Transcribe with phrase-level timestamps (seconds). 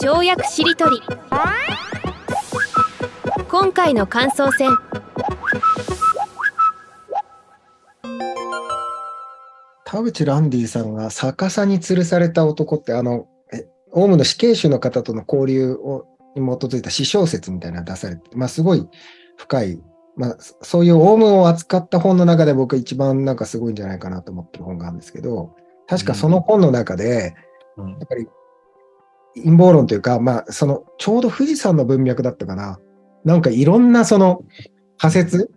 [0.00, 1.02] 跳躍しりとり。
[3.50, 4.70] 今回の感想戦。
[9.84, 18.88] 田淵ランディさんが逆さに吊るされた男って、あの、えオウムの死刑囚の方との交流をに基づいた詩小説みたいなのが出されて、まあ、すごい
[19.36, 19.82] 深い、
[20.16, 25.54] まあ、そそういうオウムを扱った本の中で僕一番なんかすごいんじゃないかなと思ってる本があるんですけど、
[25.86, 27.34] 確かその本の中で、
[27.76, 27.90] うん。
[27.90, 28.26] やっぱり
[29.36, 32.78] 陰謀論というか、まあ、そのちょうど富士山の文脈だったかな。
[33.24, 34.42] なんかいろんなその
[34.98, 35.50] 仮説、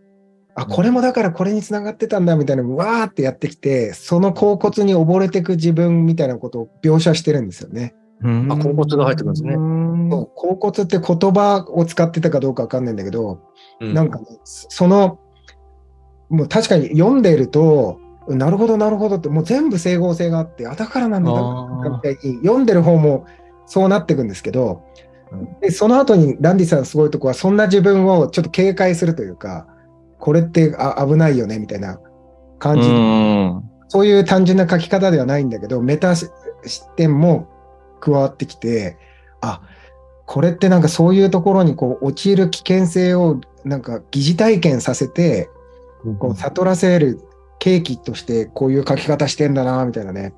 [0.55, 7.95] あ、これもだからこれにつながってたんだみたいなのをわーってやってきて、その甲骨に溺れていく自分みたいなことを描写してるんですよね。
[8.23, 9.54] あ、甲骨が入ってくるんですね。
[9.54, 13.42] そう甲骨って言葉を使ってたかどうかわかんないんだけど、
[13.81, 15.20] うんなんかね、その、
[16.30, 23.26] もう確かに読んでいると、なるほど、なるほどって、もう全部整合性があって、あ、だからなんだ、だかみたいに、読んでる方も
[23.66, 24.84] そうなっていくんですけど、
[25.31, 25.59] うん。
[25.59, 29.67] でその後にランディさんのすごいとこは、そんな自分をちょっと警戒するというか、
[30.20, 32.00] これってあ危ないよね、みたいな
[32.59, 33.64] 感じ、うん。
[33.88, 36.30] そういう単純な書き方ではないんだけど、メタ視
[36.95, 37.47] 点も
[38.00, 38.97] 加わってきて、
[39.42, 39.61] あ、
[40.25, 45.50] これってなんかそういうところにこう陥る危険性をなんか疑似体験させて、
[46.20, 47.22] こう悟らせる
[47.59, 50.33] 契機としてこういう書き方してんだな、みたいなね、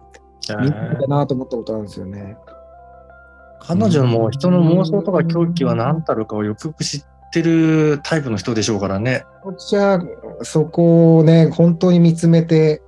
[0.61, 2.37] 見ただなと思ったことあるんですよね。
[3.59, 7.03] 彼女も人の妄想とか狂気は何たるかをよくよく知っ
[7.33, 9.23] てるタイプの人でしょうからね。
[9.43, 10.03] こっちは
[10.43, 12.81] そこをね、本当に見つめて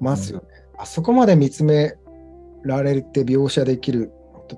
[0.00, 0.46] ますよね。
[0.78, 1.94] あそこまで見つめ
[2.64, 4.12] られて描写できる、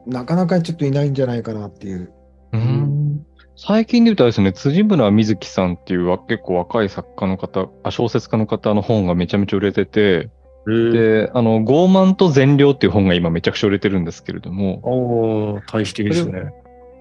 [0.06, 2.12] なかなかちょっといないんじゃないかなっていう。
[2.52, 10.28] うん最近で言うとあれですね、辻村瑞希さんっていうわ結構若い作家の方、あ小説家の方の本がめちゃめちゃ売れてて、
[10.66, 16.52] で、あの、傲慢と善良っていう本が今めちゃくちゃ売れてるんですけれども、おー、対比的ですね。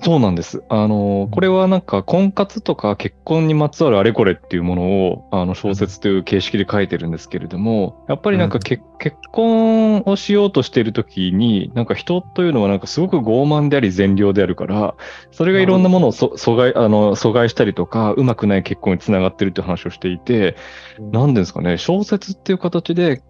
[0.04, 0.62] そうなんです。
[0.68, 14.96] あの、これはなんか婚活とか結婚にまつわるあれこれっていうものをあの小説という形式で書いてるんですけれども、やっぱりなんかけ、結婚をしようとしているときに、なんか人というのはなんかすごく傲慢であり善良であるから、
[15.32, 20.58] それがいろんなものをそ阻害、あの、阻害したりとか、うまくない結婚につながってるって話をしていて、
[21.00, 23.22] なんですかね、小説っていう形で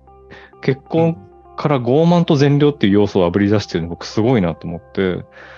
[0.63, 1.17] 結婚
[1.55, 5.01] から傲慢と善良っていう要素をあぶり出してるの僕すごいなと思って、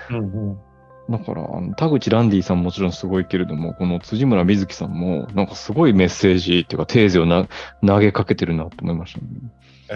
[0.10, 0.18] うんう
[0.54, 0.60] ん
[1.08, 7.48] だから、あの田口ランディさんももちろんすごいけれども、この辻村瑞希さんも、なんかすごいメッセージっていうか、テーゼをな
[7.86, 9.26] 投げかけてるなと思いましたね。
[9.92, 9.94] え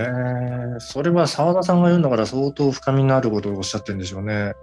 [0.78, 4.53] ー、それは澤田さんが言うんだから相当深みのあることをおっしゃってるんでしょうね。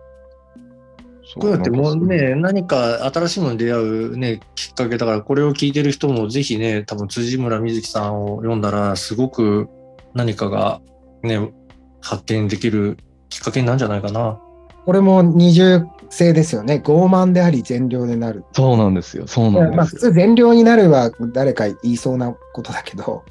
[1.25, 9.69] そこうやってもうね、何か新しいものに出会うね、きっかけだから、これを聞いてる人もぜひね、多分辻村瑞希さんを読んだら、すごく
[10.17, 10.81] 何かが
[11.23, 11.53] ね、
[12.01, 12.97] 発見できる
[13.29, 14.41] きっかけになるんじゃないかな。
[14.87, 16.81] これも二重性ですよね。
[16.85, 18.45] 傲慢であり善良でなる。
[18.53, 19.27] そうなんですよ。
[19.27, 20.01] そうなんまあですよ。
[20.01, 23.25] 普通善良になるは誰か言いそうなことだけど、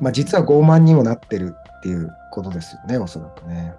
[0.00, 3.74] まあ実は傲慢にもなってるっていうことですよね、おそらくね。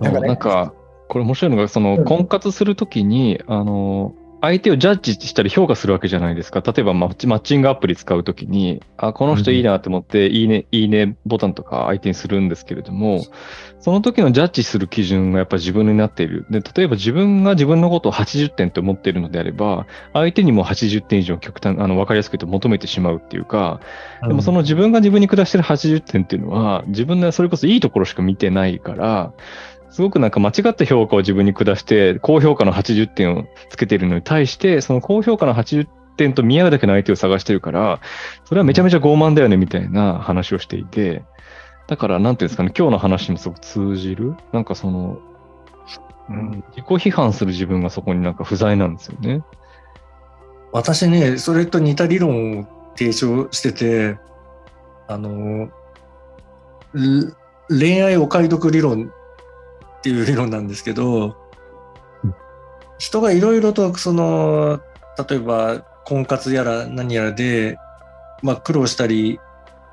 [0.00, 0.74] なんかねなんか、
[1.08, 6.60] これ面白いのが、その、うん婚活するときに、あの、相手をジャッジしたり評価するわけじゃないですか。
[6.60, 13.24] 例えばマッチマッチングアプリ使うときに、あ、この人いいなと思って、いいね、いいねボタンとか相手にするんですけれども、
[13.80, 16.46] その時のジャッジする基準がやっぱり自分になっている。
[16.50, 23.80] で、例えば自分が自分のことを80点と思っているのであれば、相手にも80点以上極端、あの、わかりやすく言うと求めてしまうっていうか、
[24.26, 29.32] でもその自分が自分に下してる80点っていうのは、自分のそれこそいいところしか見てないから、
[29.90, 35.86] すごくなんか間違った評価を自分に下して、高評価の80点をつけてるのに対して、その高評価の80
[36.16, 38.00] 点と見合うだけの相手を探してるから、
[38.44, 41.22] それはめちゃめちゃ傲慢だよねみたいな話をしていて、
[41.86, 45.20] だからなんていうんですかね、今日の話にもすごく通じる、なんかその、
[46.28, 49.42] うん、自己批判する自分がそこになんか不在なんですよね。
[50.72, 54.18] 私ね、それと似た理論を提唱してて、
[55.06, 55.70] あの、
[57.68, 59.12] 恋愛お買い得理論
[60.06, 61.36] っていう理論なんですけど、
[62.98, 64.80] 人がいろいろとその、
[65.28, 67.76] 例えば婚活やら何やらで、
[68.40, 69.40] まあ苦労したり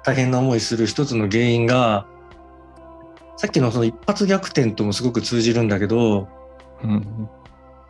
[0.03, 2.05] 大変な思いする一つの原因が、
[3.37, 6.27] さっきのその一発逆転ともすごく通じるんだけど、
[6.83, 7.29] うん。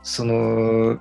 [0.02, 0.98] その、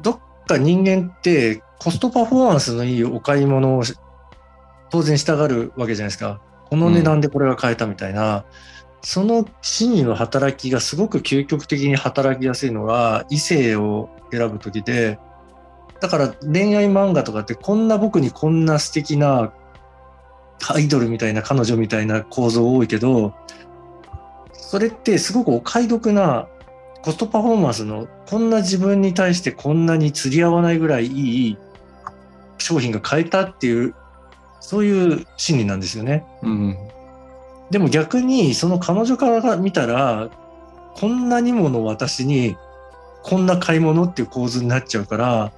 [0.00, 3.96] どっか人間ってコストパフォーマンスのいいお買い物をし
[4.90, 6.40] 当然したがるわけじゃないですか。
[6.70, 8.44] この値段でこれが買えたみたいな、
[9.04, 15.18] その心理の働きがすごく究極的に働きやすいのが異性を選ぶ時で、
[16.00, 19.52] だから恋愛漫画とかってこんな僕にこんな素敵な
[20.68, 23.34] アイドルみたいな彼女みたいな構造多いけど、
[24.52, 26.48] それってすごくお買い得な
[27.02, 31.58] コストパフォーマンスのこんな自分に対してこんなに釣り合わないぐらいいい
[32.56, 33.94] 商品が買えたっていう
[34.60, 36.24] そういう心理なんですよね。
[36.42, 36.78] うん。
[37.74, 40.30] でも逆にその彼女から見たら
[40.94, 42.56] こんなにもの私に
[43.24, 45.52] こんな買い物っていう構図になっちゃうから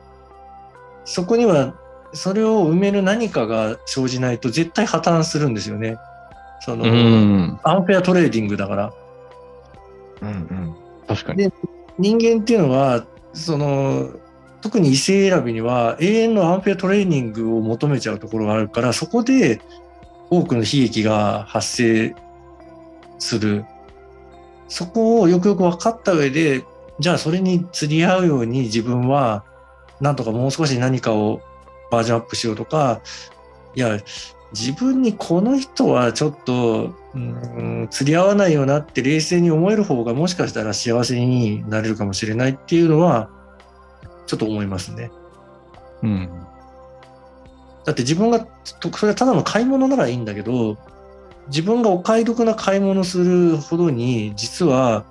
[1.05, 1.75] そこには
[2.15, 5.99] それを埋める何かが生じないと絶対破綻するんですよね。
[6.61, 7.61] その、うん。
[7.63, 8.93] アンフェアトレーディングだから。
[10.23, 10.77] うんうん
[11.07, 11.51] 確かに。
[11.51, 11.53] で
[11.99, 13.05] 人間っていうのは
[13.35, 14.09] その
[14.63, 19.61] 特に異性選びには永遠のアンフェアトレーディングを求めちゃうところがあるからそこで
[20.39, 22.15] 多くの悲劇が発生
[23.19, 23.65] する
[24.69, 26.65] そこをよくよく分かった上で
[26.99, 29.45] じゃあそれに釣り合うように自分は
[30.01, 31.41] なんとかもう少し何かを
[31.91, 33.01] バージョンアップしようとか
[33.75, 33.99] いや
[34.53, 43.31] 自分にこの人はちょっと、うん、釣り合わないよなって冷静に思える方がもしかしたら幸せになれるかもしれないっていうのは
[44.27, 45.11] ちょっと思いますね。
[46.03, 46.47] うん。
[47.87, 50.77] だって自分がとそれはただの買い物ならいいんだけど
[51.49, 55.05] 自分がお買い得な買い物するほどに実は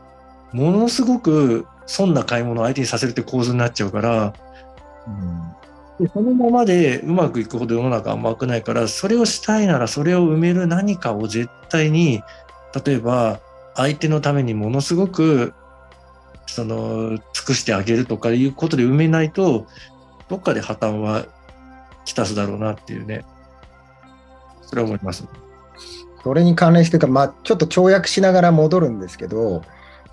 [0.51, 4.33] ものすごく損な買い物を相手にさせるって構図になっちゃうから
[5.99, 12.21] でそのままでうまくいくほど世の中甘くないからそれをしたいならそれを埋める何かを絶対に
[12.85, 13.39] 例えば
[13.75, 15.53] 相手のためにものすごく
[16.47, 19.67] その尽くしてあげるとかいうことで埋めないと
[20.27, 21.25] どっかで破綻は
[22.05, 23.25] きたすだろうなっていうね
[24.61, 25.25] それは思います。
[26.23, 29.61] それに関連してか、まあ、ちょっと跳躍しながら戻るんですけど、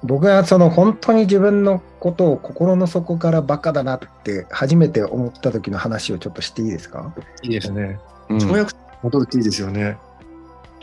[0.03, 7.15] 僕がその本当に自分のことを心の底からバカだなって初めて思った時の話をちょっとしていいですか？
[7.43, 7.99] いいですね。
[8.29, 9.97] うん跳躍戻るっていいですよね。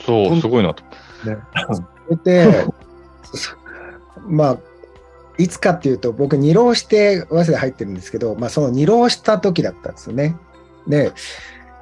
[0.03, 0.83] そう、すごいなと。
[1.25, 1.37] ね
[1.73, 2.65] それで、
[4.27, 4.57] まあ、
[5.37, 10.35] いつかっていうと、僕、二浪して早稲田入ってるんですけど、まあ、その二浪した時だったんですよね。
[10.87, 11.13] で、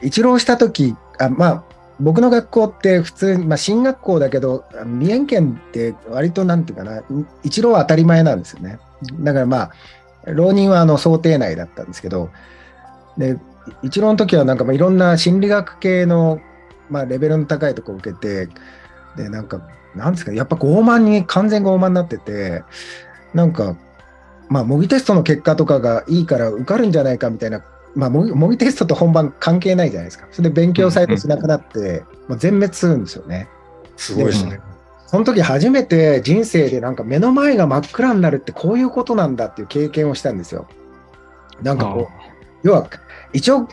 [0.02, 1.64] 一浪した時あまあ、
[2.00, 7.02] 僕の学校って普通、まあ、進学校だけど、三重県って割となんていうかな、
[7.44, 8.80] 一浪は当たり前なんですよね。
[9.20, 9.72] だからまあ、
[10.28, 12.30] 浪人はあの想定内だったんですけど、
[13.18, 13.38] で、
[13.82, 16.40] 一浪の時はなんかまあいろんな心理学系の、
[16.90, 18.50] まあ、レベルの高いとこを受けて、
[19.16, 22.64] で、なんか、なんですか、やっぱ傲慢に、完全傲慢になってて、
[23.34, 23.76] なんか、
[24.50, 27.62] まあ、模擬テストの結果とかがいいから受かるんじゃないかみたいな、
[27.98, 30.28] まあ、模擬テストと本番関係ないじゃないですか。
[30.32, 33.50] それで勉強さえとしなくなって、まあ、全滅するんですよね。
[33.96, 34.60] すごいですね。
[35.08, 40.68] その時初めて人生でなんか目の前が真っ暗になるってこういうことなんだっていう経験をしたんですよ。
[41.64, 42.88] なんかこう、要は
[43.34, 43.68] 一応、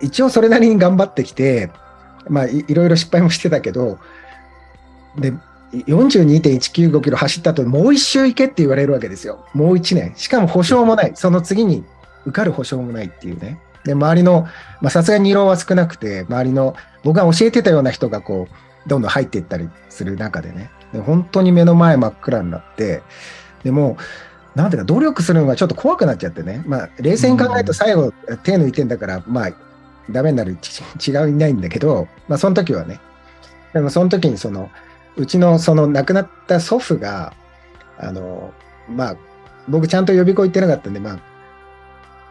[0.00, 1.70] 一応それなりに頑張ってきて、
[2.30, 3.98] まあいいろいろ失敗もしてたけど、
[5.18, 5.34] で、
[5.72, 9.44] 42.195キロ走った後、もう一周行けって言われるわけですよ。
[9.52, 10.14] もう一年。
[10.16, 11.12] しかも保証もない。
[11.14, 11.84] その次に
[12.26, 13.58] 受かる保証もないっていうね。
[13.84, 14.46] で、周りの、
[14.80, 20.70] まあさすがに二浪は少なくて、周りの、僕が教えてたような人がこう、どんどん入っていったりする中でね。
[20.92, 23.02] で本当に目の前真っ暗になって、
[23.62, 23.96] でも
[24.54, 26.62] う、なんていうか、努力するのがちょっと怖くなっちゃってね。
[26.66, 28.12] まあ、冷静に考えると最後、
[28.44, 29.52] 手抜いてんだから、まあ、
[30.10, 33.00] ダメになるち違いないんだけど、まあ、その時はね。
[33.72, 34.70] でも、その時に、その、
[35.16, 37.32] うちの、その、亡くなった祖父が、
[37.98, 38.52] あの、
[38.88, 39.16] まあ、
[39.68, 41.18] 僕ちゃんと予備校行ってなかったんで、まあ、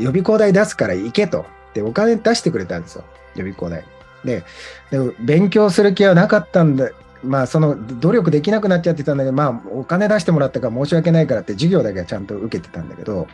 [0.03, 1.45] 予備校代出すから行けと。
[1.73, 3.03] で、お金出してくれたんですよ。
[3.35, 3.85] 予備校代。
[4.25, 4.43] で、
[4.91, 6.89] でも勉強する気はなかったんだ。
[7.23, 13.27] まあ、その努力できなくなっちゃってたんだけど、まあ、お金出してもらったから申し訳ないからって授業だけはちゃんと受けてたんだけど、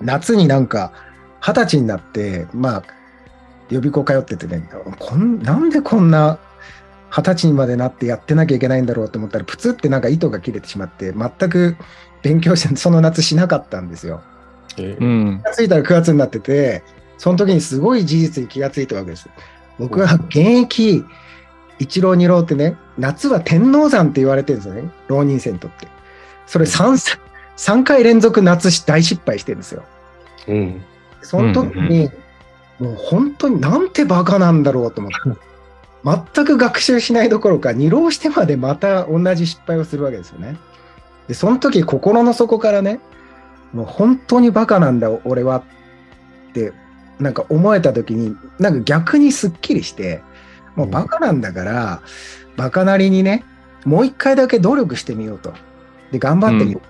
[0.00, 0.92] 夏になんか、
[1.42, 2.82] 二十歳になって、まあ、
[3.68, 6.38] 予備校通っててね、こんなんでこんな
[7.10, 11.76] 二十歳にまでなってやってなきゃいけないんだろうと思ったら、プツってなんか糸が切れてしまって、全く
[12.22, 14.22] 勉強して、その夏しなかったんですよ。
[14.78, 15.44] えーうん気。
[15.44, 16.82] がついたら9月になってて、
[17.18, 19.28] その時にすごい事実に気がついたわけです。
[19.78, 21.04] 僕は現役
[21.78, 25.88] 一浪二浪ってね、夏は天王山って言われてるんですよね、浪人生にとって。
[26.46, 27.18] それ 3,
[27.56, 29.82] 3回連続夏し大失敗してるんですよ。
[30.48, 30.82] うん。
[31.22, 32.10] その時に、
[32.78, 35.40] もう本当になんてバカなんだろうと思って。
[36.02, 40.56] 全く学習しないどころか、二浪してまでまた同じ失敗をするわけですよね。
[41.28, 43.00] で、その時心の底からね、
[43.72, 45.56] もう本当にバカなんだ、俺は
[46.50, 46.72] って、
[47.18, 50.22] なんか思えた時に、なんか逆にすっきりして、
[50.74, 52.02] もうバカなんだから、
[52.56, 53.44] バカなりにね、
[53.84, 55.52] もう一回だけ努力してみようと。
[56.10, 56.80] で、頑張ってみよ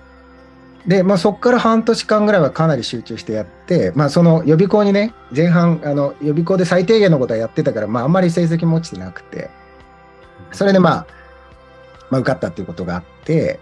[0.85, 0.89] う。
[0.89, 9.49] で、まあ、そこから半年間ぐらいはかなり集中してやって、まあ、その予備校にね、前半、あの予備校で最低限のことはやってたから、まあ、あんまり成績も落ちてなくて、
[10.51, 11.07] それでまあ、
[12.09, 13.59] まあ、受かったっていうことがあって、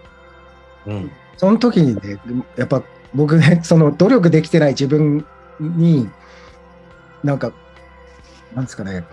[0.86, 1.10] うん。
[1.36, 2.18] その時にね、
[2.56, 2.82] やっぱ
[3.14, 5.26] 僕ね、その努力できてない自分
[5.58, 6.08] に、
[7.24, 7.52] なんか、
[8.54, 9.04] なんですかね、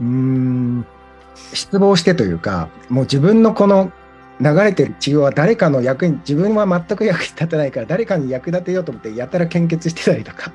[0.00, 0.86] うん、
[1.52, 3.92] 失望してというか、もう自分のこの
[4.40, 10.52] 流れてる治療は誰かの役に、自分は全く役に立たないから、誰かに役立てようと思って、やたら献血してたりとか、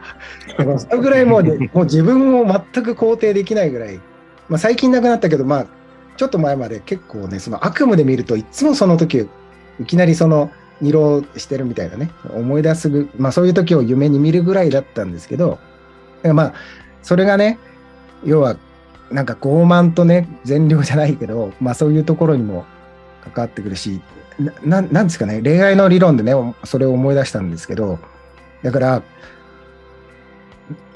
[0.78, 4.00] それぐらいもう,、もう自分を全く肯定できないぐらい、
[4.50, 5.66] まあ、最近なくなったけど、まあ、
[6.18, 9.28] ちょっと前まで結構ね、その悪夢で見るといつもその時、
[9.80, 15.60] いきなりその、二浪してるみたいなね、思い出すぐ、まあそういう時を夢に見るぐらいだったんですけど、
[16.24, 16.54] まあ、
[17.04, 17.60] それがね、
[18.24, 18.58] 要は、
[19.12, 22.66] なんか傲慢とね、善良じゃないけど、まあそういうところにも
[23.24, 24.02] 関わってくるし、
[24.40, 28.00] なななんですかね、恋愛の理論でね、それを思い出したんですけど、
[28.64, 29.02] だから、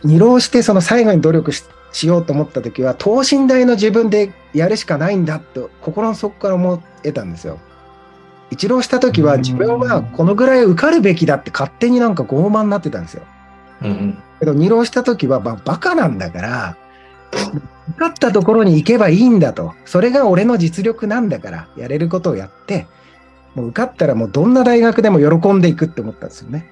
[0.03, 7.59] 二浪してその最後に努力ししようと思った時は、等身大の自分でやるしかないんだと、心の底から思えたんですよ。
[8.51, 13.23] 一浪した時は自分はこのぐらい受かるべきだって勝手になんか傲慢になってたんですよ。
[13.81, 14.17] うん。
[14.39, 16.77] けど二浪した時は、まあ、バカなんだから、
[17.89, 19.73] 受かったところに行けばいいんだと。
[19.85, 22.87] それが俺の実力なんだから、やれることをやって、
[23.55, 26.69] もう受かったらもうどんな大学でも喜んでいくって思ったんですよね。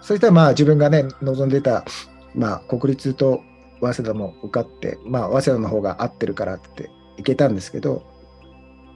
[0.00, 1.84] そしたらまあ自分がね、望んでた、
[2.34, 3.40] まあ国立と
[3.80, 8.02] 早稲田も受かって、まあ早稲田の方が合ってるからっていけたんですけど、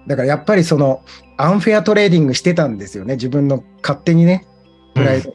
[0.07, 1.03] だからやっぱりその
[1.37, 3.15] unfair trading してたんですよね。
[3.15, 4.47] 自分の勝手にね、
[4.95, 5.31] プライド。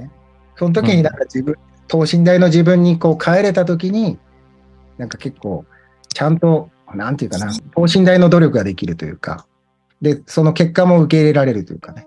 [0.00, 0.10] ね
[0.56, 1.56] その時になんか自分、
[1.88, 4.18] 等身大の自分にこう帰れた時に、
[4.98, 5.64] なんか結構、
[6.12, 9.46] ちゃんと、なんていうかな、等身大の努力ができるというか、
[10.02, 12.06] で、その結果も受け入れられるというかね。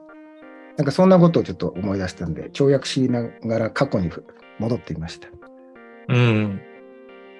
[0.78, 4.12] なんかそんなことをちょっと思い出したんで、跳躍しながら過去に
[4.60, 5.28] 戻っていました。
[6.10, 6.62] うん。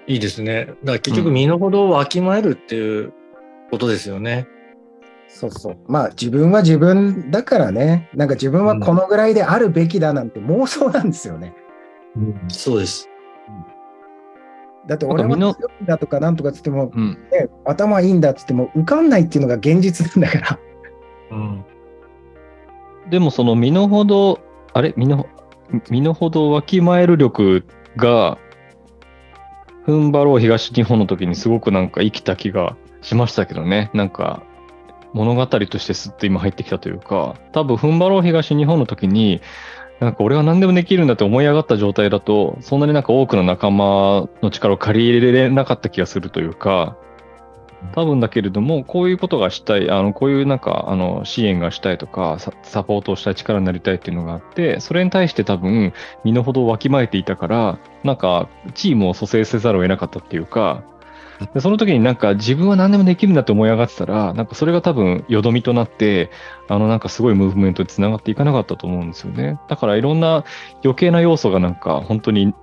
[0.08, 0.66] いいですね。
[0.66, 3.14] だから結局身の程をわきまえるっていう
[3.74, 4.48] ことですよね。
[5.28, 5.78] そうそう。
[5.88, 11.56] まあ自分は自分だからね、なんか自分はこのぐらいであるべきだなんて妄想なんですよね。
[12.50, 13.10] そうです。
[14.88, 17.18] だって俺は強いんだとかなんとかつっても、うん。
[17.32, 20.60] ね、頭いいんだっつっても受かんないっていうのが現実なんだから。
[21.32, 21.66] うん。
[23.10, 24.40] でもその身の程、
[24.74, 24.94] あれ？
[24.96, 25.26] 身の、
[25.90, 27.66] 身の程わきまえる力
[27.96, 28.38] が、
[29.88, 33.92] 踏ん張ろう東日本の時にすごくなんか生きた気がしましたけどね。
[33.94, 34.42] なんか、
[35.14, 39.42] 物語としてすっと今入ってきたというか、多分踏ん張ろう東日本の時に、
[40.00, 46.98] なんか俺は何でもできるんだって思い上がった状態だと、そんなになんか多くの仲間の力を借り入れれなかった気がするというか、
[47.94, 55.94] 多分だけれども、こういうことがしたい、あの、こういうなんか、あの、支援がしたいとか、ササポートをしたい力になりたいっていうのがあって、それに対して多分、
[56.24, 60.84] 身の程をわきまえていたから、なんか、チームを蘇生せざるを得なかったっていうか、
[61.54, 66.30] でその時になんか自分は何でもできるんだって思い上がってたら、なんかそれが多分、よどみとなって、
[66.68, 69.60] あの、なんかすごいムーブメントにつながっていかなかったと思うんですよね。
[69.68, 70.44] だからいろんな
[70.84, 72.54] 余計な要素がなんか、本当に、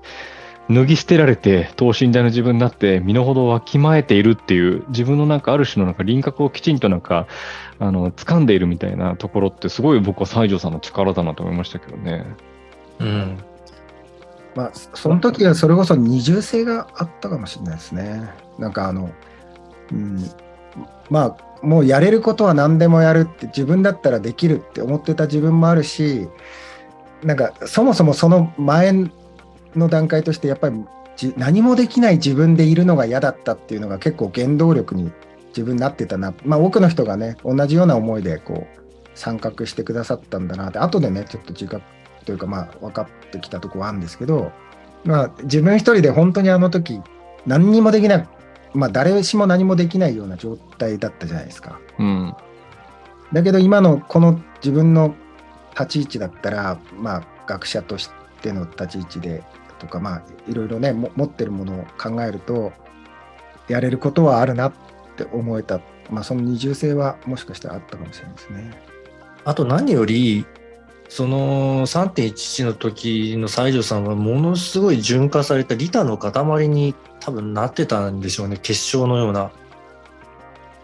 [0.70, 7.26] 脱ぎ捨てられて等身大の自分になって身の程をわきまえているっていう自分のなんかある種のなんか輪郭をきちんとなんか
[7.80, 12.24] あの掴んでいるみたいなところってすごい僕は西条さんの力だなと思いましたけどね。
[13.00, 13.38] うん。
[14.54, 18.30] まあ、その時はそれこそ二重性があったかもしれないですね。
[18.60, 19.10] なんかあの、
[19.92, 20.18] うん、
[21.08, 26.28] まあ、もうやれることは何でもやるって自分だったらできるって思ってた自分もあるし、
[27.22, 28.92] なんかそもそもその前
[29.74, 30.84] の段階としてやっぱり
[31.36, 35.12] 何もできない自分でいるのが嫌だったっていうのが結構原動力に
[35.48, 36.32] 自分になってたな。
[36.44, 38.80] まあ多くの人がね、同じような思いでこう
[39.14, 41.82] 参画してくださったんだなって、後でね、ちょっと自覚
[42.24, 44.50] というかまあ分かってきたとこはあるんですけど、
[45.04, 47.02] まあ自分一人で本当にあの時
[47.46, 48.26] 何にもできな、
[48.74, 51.80] まあ誰しも何もできないような状態だったじゃないですか。
[51.98, 52.34] うん。
[53.32, 55.14] だけど今のこの自分の
[55.72, 58.10] 立ち位置だったら、まあ学者とし
[58.42, 59.42] ての立ち位置で
[59.78, 62.72] とか、まあいろいろね、も持ってるものを考えると、
[63.68, 64.72] やれることはあるなっ
[65.16, 68.82] て思えた、まあその二重性はもしかしたらあったかもしれないですね。
[69.44, 70.44] あと何より、
[71.10, 78.56] その3.11の時の西条さんはものすごい純化された利他の塊に多分なってたんでしょうね。
[78.62, 79.50] 結晶のような。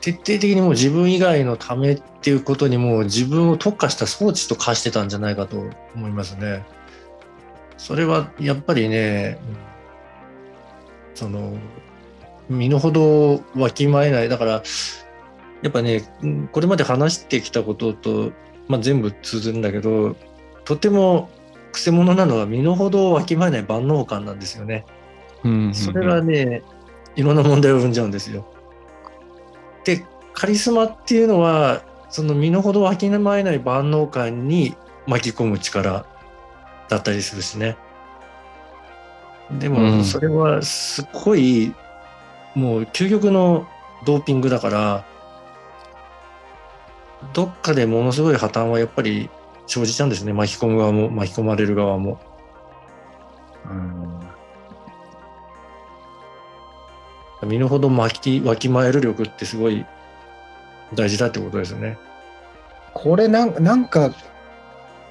[0.01, 6.67] 徹底的にもう自分以外のためっていうことにもう自分を特化した装置と化してたんじゃないかと思いますね。
[7.77, 9.39] それはやっぱりね、
[11.15, 11.57] その、
[12.49, 14.29] 身の程わきまえない。
[14.29, 14.63] だから、
[15.63, 16.03] やっぱね、
[16.51, 18.33] これまで話してきたことと、
[18.69, 20.17] まあ、全部通ずるんだけど、
[20.65, 21.29] とても
[21.73, 24.85] くせ者なのは身の程をわきまえない万能感なんですよね。
[25.45, 26.63] うんそれはね、
[27.15, 28.47] いろんな問題を生んじゃうんですよ。
[29.85, 34.75] で、カリスマっていうのは、その身の程わきまえない万能感に
[35.07, 36.07] 巻き込む力
[36.89, 37.77] だったりするしね。
[39.59, 41.73] でうんも、それはすっごい、
[42.55, 43.69] もう究極の
[44.05, 45.05] ドーピングだから、
[47.33, 49.31] どっかでものすごい破綻はやっぱり
[49.67, 50.33] 生じちゃうんですね。
[50.33, 52.19] 巻き込む側も巻き込まれる側も。
[53.69, 54.07] うん
[57.45, 59.85] 身の程巻き、わきまえる力ってすごい
[60.95, 61.99] 大事だってことですよね。
[62.95, 64.11] これなんなんか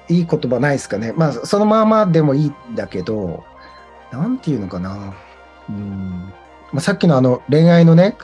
[0.08, 1.12] いい言葉ないですかね。
[1.16, 3.44] まあそのままでもいいんだけど、
[4.10, 5.14] なんていうのかな。
[5.68, 6.32] うん
[6.72, 8.16] まあ、さっきのあの恋愛のね、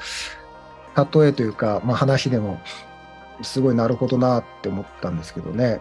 [0.97, 2.61] 例えというか、まあ、話でも
[3.43, 5.81] すごいなるほどなって思ったんですけどね。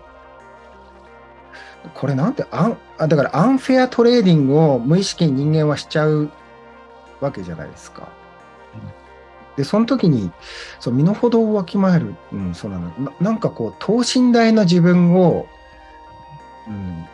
[1.93, 6.31] これなんてアンあだから unfair trading を無意識に人間はしちゃう
[7.19, 8.09] わけじゃないですか。
[9.55, 10.31] で、その時に、
[10.79, 13.11] そう身の程をわきまえる、うん、そうなのな。
[13.19, 15.45] なんかこう、等身大の自分を、
[16.67, 17.05] うん、や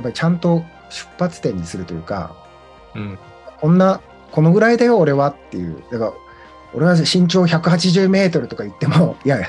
[0.00, 2.36] っぱりちゃんと出発点にするというか、
[2.94, 3.18] うん。
[3.60, 4.00] こんな、
[4.32, 5.82] このぐらいだよ、俺はっていう。
[5.90, 6.12] だから、
[6.74, 9.40] 俺は身長180メートルとか言っても、いや、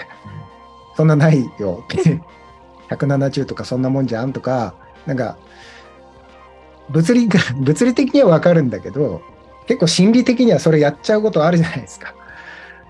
[0.95, 2.21] そんなないよって。
[2.89, 4.73] 170とかそんなもんじゃんとか、
[5.05, 5.37] なんか、
[6.89, 7.27] 物理、
[7.59, 9.21] 物理的にはわかるんだけど、
[9.67, 12.13] 結構心理的にはそれやっちゃうことあるじゃないですか。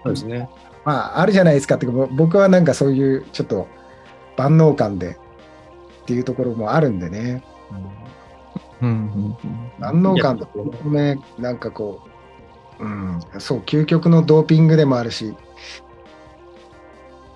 [0.03, 0.49] そうですね。
[0.85, 3.67] まあ、あるじゃないですかって僕はなんかそういうちょっと
[4.37, 5.17] 万能感で
[6.03, 7.43] っていうところもあるんでね。
[8.81, 9.37] うんうん
[9.79, 10.47] 万能感と
[10.85, 12.09] ね、なんかこう、
[12.79, 15.35] うん、そう、究極のドーピングでもあるし、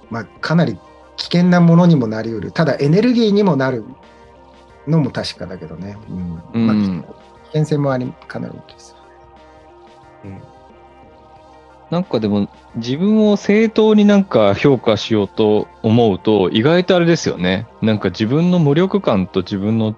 [0.10, 0.78] まあ、かなり
[1.18, 2.52] 危険なものにもなりうる。
[2.52, 3.86] ただ、エネルギーにもなる
[4.88, 5.98] のも確かだけどね。
[6.10, 6.44] うん。
[6.54, 8.96] うんまあ、危険性もあり、かなり大きいです。
[11.92, 17.68] なんかでも自分を正当になんか評価しようと思うと意外とあれですよね。
[17.82, 19.94] なんか自分の無力感と自分の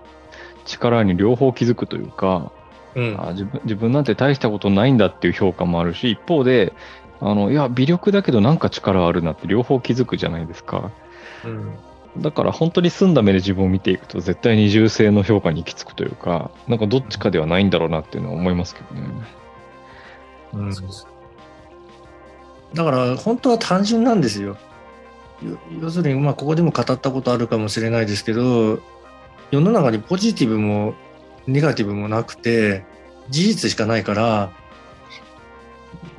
[0.65, 2.51] 力に両方気づくというか、
[2.95, 3.15] うん。
[3.19, 6.73] あ自分自分なんて大したことないんだっていう評価もあるし、一方で、
[7.19, 10.91] あのいや、微力だけどなんか力あるなって両方気づくじゃないですか。
[11.45, 11.73] うん。
[12.21, 19.07] だから本当に澄んだ目で自分を見ていくと絶対二重性の評価に行き着くというか、なんかどっちかではないんだろうなっていうのは思いますけどね。
[20.53, 20.73] うん
[22.73, 24.57] だから本当は単純なんですよ。
[25.43, 28.79] よ要するに、まあ、ここでも語ったことあるかもしれないですけど、
[29.51, 30.95] 世の中にポジティブも
[31.47, 32.85] ネガティブもなくて、
[33.29, 34.51] 事実しかないから、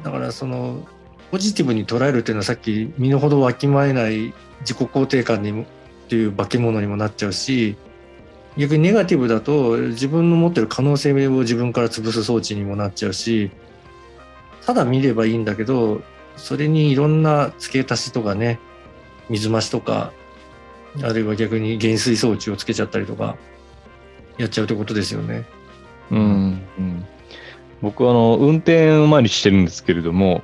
[0.02, 0.86] だからその、
[1.30, 5.66] ポジティブに捉えるっていうのはさっき身の程わきまえない自己肯定感にもっ
[6.08, 7.76] ていう化け物にもなっちゃうし、
[8.56, 13.50] 逆にネガティブだと自分の持ってる可能性を自分から潰す装置にもなっちゃうし、
[14.64, 16.02] ただ見ればいいんだけど、
[16.36, 18.60] それにいろんな付け足しとかね、
[19.28, 20.12] 水増しとか、
[21.02, 23.36] あるいは逆に減衰装置をつけちゃったりとか、
[24.38, 25.44] やっちゃうってことですよね。
[26.10, 26.18] うん、
[26.78, 27.06] うん、
[27.82, 30.42] 僕はあの運転を毎日してるんですけれども、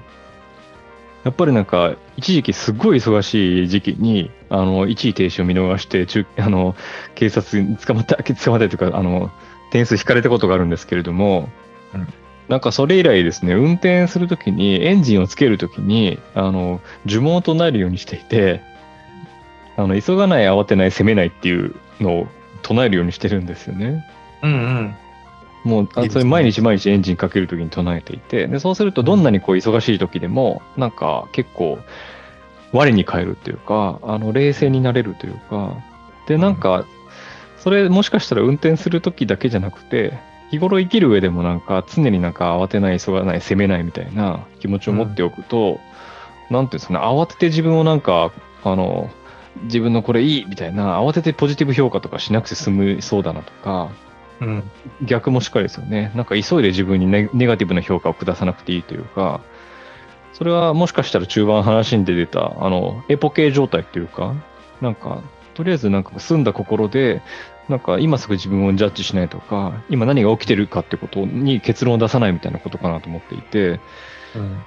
[1.24, 6.74] やっぱりなんか、一時期すごい忙しい時期に、あの、一時停止を見逃して、中、 あの、
[7.14, 9.30] 警察に捕まった、捕まったりとか、あの、
[9.70, 11.48] 点数引かれたことがあるんですけれども、
[11.94, 12.06] うん
[12.48, 18.60] なんかそれ以来ですね、運転するときに、エンジンをつけるときに、あの、呪文を唱えるようにしていて、
[19.76, 22.26] あの、急がない、慌てない、攻めないっていうのを
[22.62, 24.06] 唱えるようにしてるんですよね。
[24.42, 24.94] うんうん。
[25.64, 31.78] もう、あそれ毎日毎日エンジンかけるときに唱えていて、で、そうするとどんなにこう忙しい時でも、なんか結構、
[32.72, 35.76] 我に返るっていうか、あの、冷静になれるというか、
[36.26, 36.86] で、なんか、
[37.58, 40.18] それもしかしたら運転する時だけじゃなくて、
[40.50, 45.78] 日頃生きる上でもなんか常になんか慌てない、急がない、責めないみたいな気持ちを持っておくと、
[46.50, 48.32] なんていうんですかね、慌てて自分をなんか、
[48.64, 49.10] あの、
[49.64, 53.90] 自分のこれいいみたいな、慌ててポジティブ評価とかしなくて済むそうだなとか、
[54.40, 54.70] うん。
[55.02, 56.12] 逆もしっかりですよね。
[56.14, 59.40] なんか急いで自分にネネガティブな評価を下さなくていいというか、
[60.32, 64.34] それはもしかしたら中盤話に出てた、あの、エポ系状態っていうか、
[64.80, 65.22] なんか、
[65.54, 67.20] とりあえずなんか澄んだ心で、
[67.68, 73.80] なんか今すぐ自分をジャッジしないとか、今何が起きてるかってことに結論を出さないみたいなことかなと思っていて、
[74.34, 74.60] うん。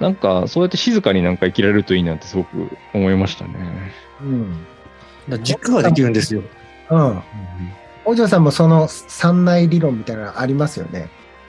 [0.00, 3.92] なんかそうやって静かになんか生きられるといいなってすごく思いましたね。
[4.20, 4.66] うん。
[5.28, 6.42] だ軸はできるんですよ。
[6.90, 7.22] うん。
[8.04, 11.08] お嬢さんもその三内理論みたいなのありますよね。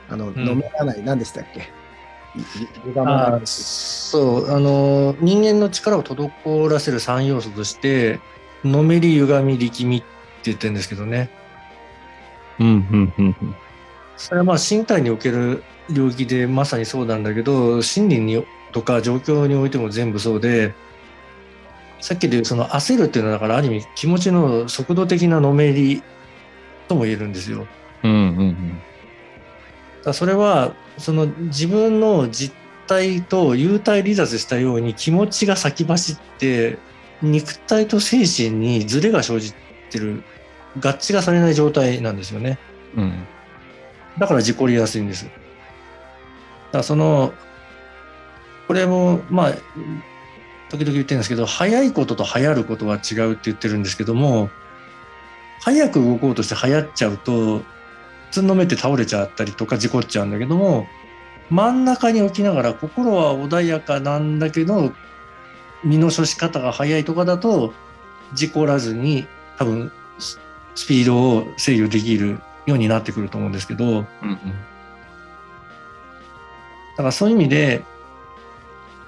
[0.09, 1.69] あの、ん飲めらない、何でしたっけ？
[3.45, 8.19] そう、あの、人間の力を滞らせる3要素として、
[8.63, 10.05] のめり、歪み、力みって
[10.45, 11.29] 言ってるんですけどね。
[12.59, 13.55] うん、うん、うん、うん。
[14.17, 20.73] それはまあ身体における領域でまさにそうなんだけど、心理にとか状況においても全部そうで、
[22.01, 26.03] さっきで言うその焦るっていうのはだからある意味気持ちの速度的なのめり
[26.87, 27.67] とも言えるんですよ。
[28.03, 28.81] うんうん
[29.99, 36.77] だからそれはその自分の実体と幽体離脱したように気持ちが先走って
[37.23, 39.53] 肉体と精神にズレが生じ
[39.89, 40.23] てる
[40.77, 42.59] 合致がされない状態なんですよね。
[42.95, 43.27] うん。
[44.17, 45.25] だから事故りやすいんです。
[45.25, 45.37] だか
[46.79, 47.33] らその、
[48.67, 49.53] これも、まあ、
[50.69, 54.49] 時々言ってるんですけど、早いことと流行ることは違うって言ってるんですけども、
[55.61, 57.61] 早く動こうとして流行っちゃうと、
[58.31, 60.87] つんのめって倒れちゃったりとか事故っちゃうんだけども、
[61.49, 64.93] 真ん中に置きながら心は穏やかなんだけど、
[65.83, 67.73] 身の処し方が早いとかだと、
[68.33, 74.37] 事故らずに多分スピードを制御できるようになってくると思うんですけど、だうん
[76.97, 77.83] からそういう意味で、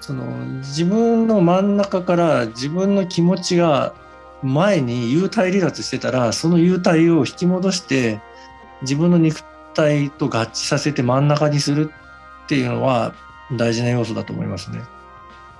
[0.00, 0.24] その
[0.58, 3.94] 自分の真ん中から自分の気持ちが
[4.42, 8.20] 前に幽体離脱してたら、その幽体を引き戻して
[8.82, 9.42] 自分の肉
[9.74, 11.90] 体と合致させて真ん中にする
[12.44, 13.14] っていうのは
[13.56, 14.82] 大事な要素だと思いますね。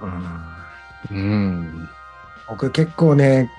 [0.01, 0.49] うん
[1.11, 1.89] うん。
[2.49, 3.51] 僕結構ね、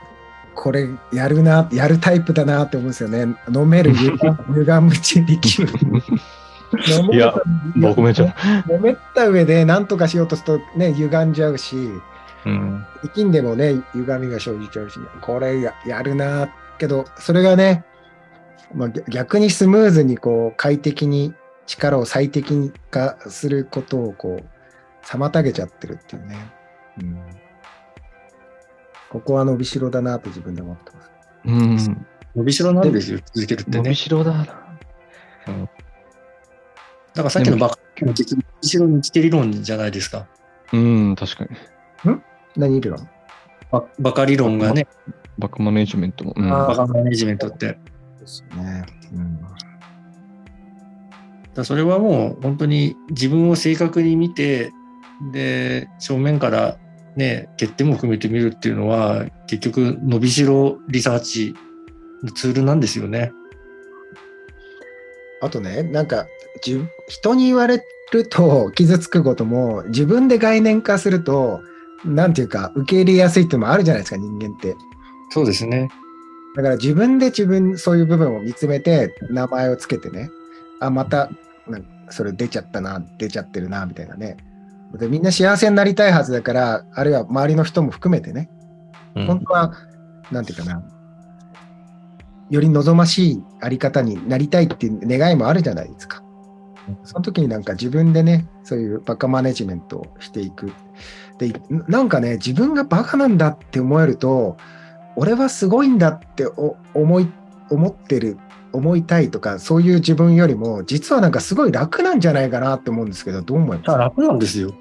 [0.56, 3.36] これやるな、やるタイプだなって思うんですよね。
[3.54, 4.18] 飲める歪
[4.54, 5.64] 歪むち力。
[7.00, 7.34] 飲めいや
[7.78, 8.36] 僕めちゃ、
[8.70, 11.76] 飲めた上で何とかしようとするとね、歪んじゃうし、
[12.46, 12.86] うん。
[13.04, 17.84] 力んでもね、歪みが生じちゃうし、これややるなけど、それがね、
[18.74, 21.34] まあ、逆逆にスムーズにこう快適に
[21.66, 26.38] 力を最適化することをこう妨げちゃってるっていうね。
[27.02, 27.20] うん、
[29.10, 31.10] ここは伸びしろだなと自分で思ってます。
[31.46, 31.52] う
[31.92, 32.06] ん。
[32.36, 33.96] 伸びしろなんですよ、続けるってね伸び。
[33.96, 34.46] しろだな。
[34.46, 34.78] だか
[37.24, 40.28] らさっきのバカも結局伸びしろに来て理論じゃないですか。
[40.72, 41.50] うん、確かに。
[42.56, 42.98] 何いるの
[43.72, 44.88] ババカ理論がね、
[45.38, 46.34] バックマネジメントも。
[46.36, 47.78] うんあバカマネジメントって。
[48.20, 48.86] ですね。
[49.14, 49.40] うん
[51.56, 54.72] だそれはもう本当に自分を正確に見て、
[55.32, 56.78] で、正面から
[57.20, 61.54] ね、欠点も含めて見るっていうのは、結局伸びしろリサーチ
[62.24, 63.34] のツールなんですよね。
[65.42, 66.28] あとね、なんか
[66.64, 71.62] じ人に言われると傷つくことも自分で概念化すると、
[72.06, 74.76] なんていうか受け入れやすいっていうのもあるじゃないですか、人間って。
[75.32, 75.90] そうですね。
[76.56, 80.30] だから自分で自分、そういう部分を見つめて名前をつけてね、
[80.80, 81.30] あ、また
[82.10, 84.38] それ出ちゃったな、出ちゃってるな、みたいなね。
[84.94, 88.50] でみんな幸せになりたいはずだから、あるいは周りの人も含めてね、
[89.16, 89.74] うん本当は、
[90.32, 90.84] なんていうかな、
[92.50, 96.24] より望ましいあり方になりたいっていう願いもあるじゃないですか。
[97.04, 100.72] その時になんか自分でね、そういうバカマネジメントをしていく。
[101.38, 101.54] で、
[101.88, 104.58] なんかね、自分がバカなんだって思えると、
[105.16, 107.32] 俺はすごいんだってお思い、
[107.70, 108.38] 思ってる、
[108.72, 113.98] 思いたいとか、そういう自分よりも、実はなんかすごい楽なんじゃないかなって思うんですけど、どう思います？
[113.98, 114.74] 楽なんですよ。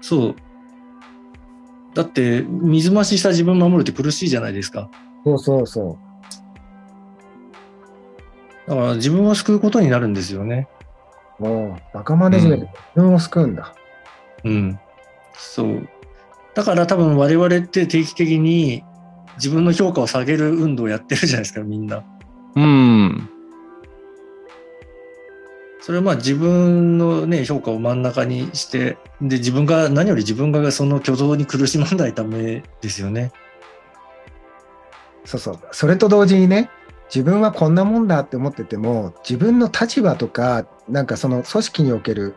[0.00, 0.34] そう。
[1.94, 4.90] だって、水増しした自分守るって苦しいじゃないですか。
[5.24, 5.98] そうそうそ
[8.66, 10.68] だから自分を救うことになるんですよね。
[11.40, 11.44] う。
[11.44, 13.74] もう、バカマネジメント、自分を救うんだ。
[14.44, 14.78] うん。
[15.34, 15.88] そう。
[16.54, 18.84] だから多分我々って定期的に
[19.36, 22.04] 自分の評価を下げる運動をやってるじゃないですか、みんな。
[22.58, 23.28] うん。
[25.80, 33.32] それはまあ自分のね、評価を真ん中にして、で、自分が、何より自分がその挙動に苦しまないためですよね。
[35.24, 35.58] そうそう。
[35.70, 36.68] それと同時にね、
[37.14, 42.34] 自分はこんなもんだって思ってても、自分の立場とか、なんかその組織における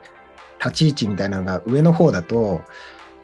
[0.63, 2.61] 立ち位置みたいなのが上の方だと、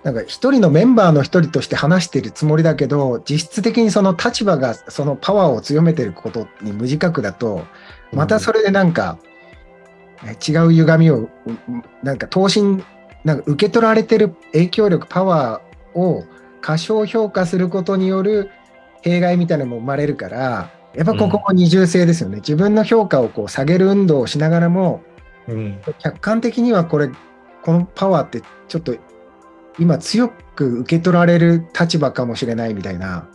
[0.07, 7.65] なんか一人のメンバーの一人として話してるつもりだけど、実質的にその立場がそのパワーを強めてることに無自覚だと、
[8.13, 9.17] またそれでなんか、
[10.23, 11.29] え違う歪みを、う
[12.03, 12.81] なんか等身、
[13.25, 16.23] なんか受け取られてる影響力、パワーを
[16.61, 18.49] 過小評価することによる
[19.01, 22.37] 弊害みたいなのも生まれるから、やっぱここも二重性ですよね。
[22.37, 25.01] 自分の評価をこう下げる運動をしながらも、
[25.49, 25.81] うん。
[25.99, 27.09] 客観的にはこれ、
[27.61, 28.95] このパワーってちょっと
[29.79, 33.27] 今強く受け取られる立場かもしれないみたいな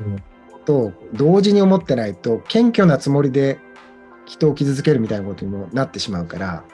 [0.00, 3.58] うんことを同時に思ってないと、謙虚なつもりで
[4.26, 6.64] 人を傷つけるみたいなことにもなってしまうから、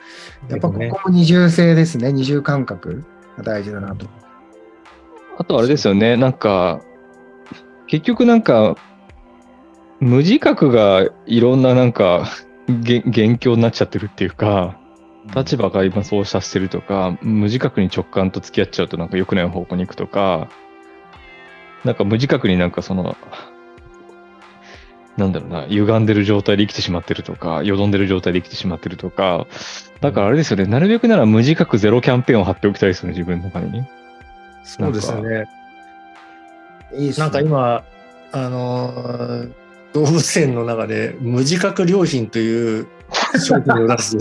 [0.49, 2.11] やっぱここも二重性ですね。
[2.11, 3.05] 二重感覚
[3.37, 4.07] が大事だなと。
[5.37, 6.81] あとあれですよね、なんか、
[7.87, 8.75] 結局なんか、
[9.99, 12.27] 無自覚がいろんななんか、
[12.67, 14.79] げ元凶になっちゃってるっていうか、
[15.35, 20.49] 立場が今そうさせてるとか、無自覚に直感と付き合っちゃうとなんか良くない方向に行くとか、
[21.83, 23.15] なんか無自覚になんかその、
[25.17, 29.47] なんだろうな、歪んでる状態で生きてしまってるとか、よどんでる状態で生きてしまってるとか、
[30.01, 33.89] だからあれですよね、なるべくなら無自覚ゼロキャンペーンを貼っておきたいですよね、自分の中にね。
[34.63, 35.45] そうですよね。
[36.95, 37.83] いいっすねなんか今、
[38.31, 39.53] あのー
[39.93, 42.87] 動物園の中で無自覚良品という
[43.39, 44.17] 商品を出す。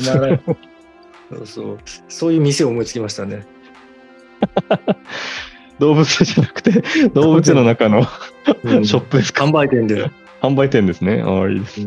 [1.30, 1.78] そうそう。
[2.08, 3.46] そういう店を思いつきましたね。
[5.78, 6.82] 動物じゃなくて、
[7.14, 8.06] 動物園の中の
[8.64, 10.10] うんショップですか、販売店で。
[10.40, 11.22] 販売店ですね。
[11.24, 11.80] ああ、いいです。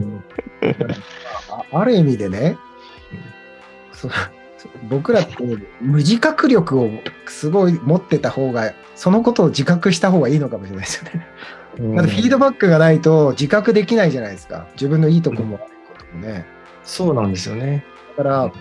[1.50, 2.58] あある意味でね、
[4.90, 5.36] 僕らって
[5.80, 6.90] 無自覚力を
[7.28, 11.28] すごい持ってた方が、そのことを自覚した方がいいのかもしれないですよね。
[11.96, 14.68] まだフィードバックがないと自覚できないじゃないですか。
[14.74, 15.66] 自分のいいとこも悪い
[15.98, 16.46] こともね。
[16.84, 17.86] そうなんですよね。
[18.18, 18.52] だから、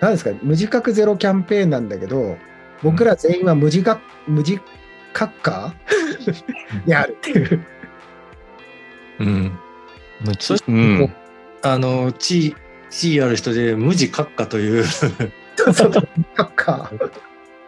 [0.00, 2.36] なんですか、無自覚ゼロキャンペーンなんだけど、
[2.82, 4.60] 僕ら全員は無自覚、無自
[5.12, 5.74] 覚化
[6.86, 7.64] で あるっていう。
[9.20, 9.58] うん。
[10.24, 11.14] むそしうん。
[11.62, 12.56] あの、地、
[12.90, 16.90] 地位ある人で無自覚化という、そうそう無自覚化。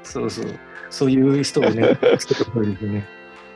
[0.02, 0.46] そうそう。
[0.90, 1.98] そういう人をね、
[2.82, 3.06] ね。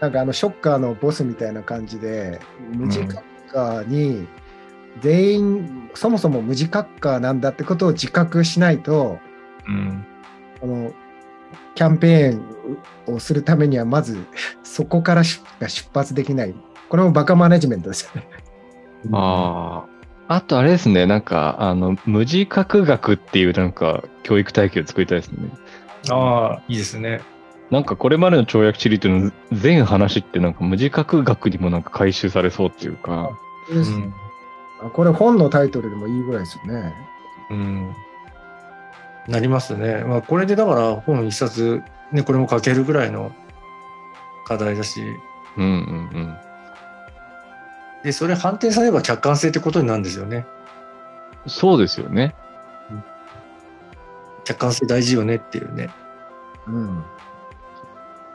[0.01, 2.41] なんかあのショッカーのボスみたいな感じで、
[2.73, 4.27] 無自覚化に
[5.01, 9.19] 全員、そもそも無自覚化なんだってことを自覚しないと、
[9.67, 10.07] うん。
[10.63, 10.93] あの
[11.75, 14.19] キャンペーンをするためには、まず
[14.63, 16.55] そこからしか出発できない。
[16.89, 18.29] これもバカマネジメントですよね。
[19.13, 19.85] あ
[20.29, 20.35] あ。
[20.37, 25.51] あとあれですね、なんか、あの、無自覚学っていうなんか、教育体系を作りたいですね。
[26.11, 27.23] ああ、いいですね。
[27.71, 33.31] なんかこれまでの跳躍地理というの全話ってなんか無自覚学にもなんか回収されそうっていうか、
[33.71, 34.15] うん。
[34.81, 36.95] あこれ本のタイトルでもいいぐらいですよね。
[37.51, 37.95] うん。
[39.27, 40.05] なりますね。
[40.05, 43.33] まあ、これでだから本一冊、ね、これも書けるぐらいの
[44.47, 45.03] 課題だし、
[45.57, 45.73] うんうんう
[46.21, 46.37] ん。
[48.03, 50.47] で、それ判定されれば客観性ってことになるんですよね。
[51.47, 52.35] そうですよね。
[54.45, 55.91] 客観性大事よねっていうね。
[56.67, 57.05] うん。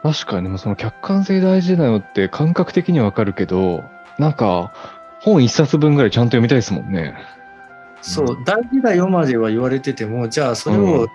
[0.04, 3.84] 確かに、でもその客観性大事だよって感覚的にわかるけど、
[4.20, 4.74] なんか、
[5.24, 7.16] 本一冊分ぐらいちゃんと読みたいですもんね。
[8.02, 11.08] そう、大事だよまでは言われてても、じゃあそれうんを具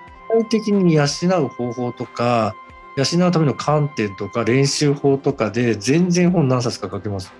[0.44, 1.04] 体的に養
[1.44, 2.54] う方法とか、
[2.96, 7.32] 養うための観点とか練習法とかで全然本何冊か書けます。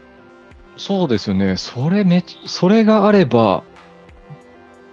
[0.77, 1.57] そうですよね。
[1.57, 3.65] それめそれがあれば、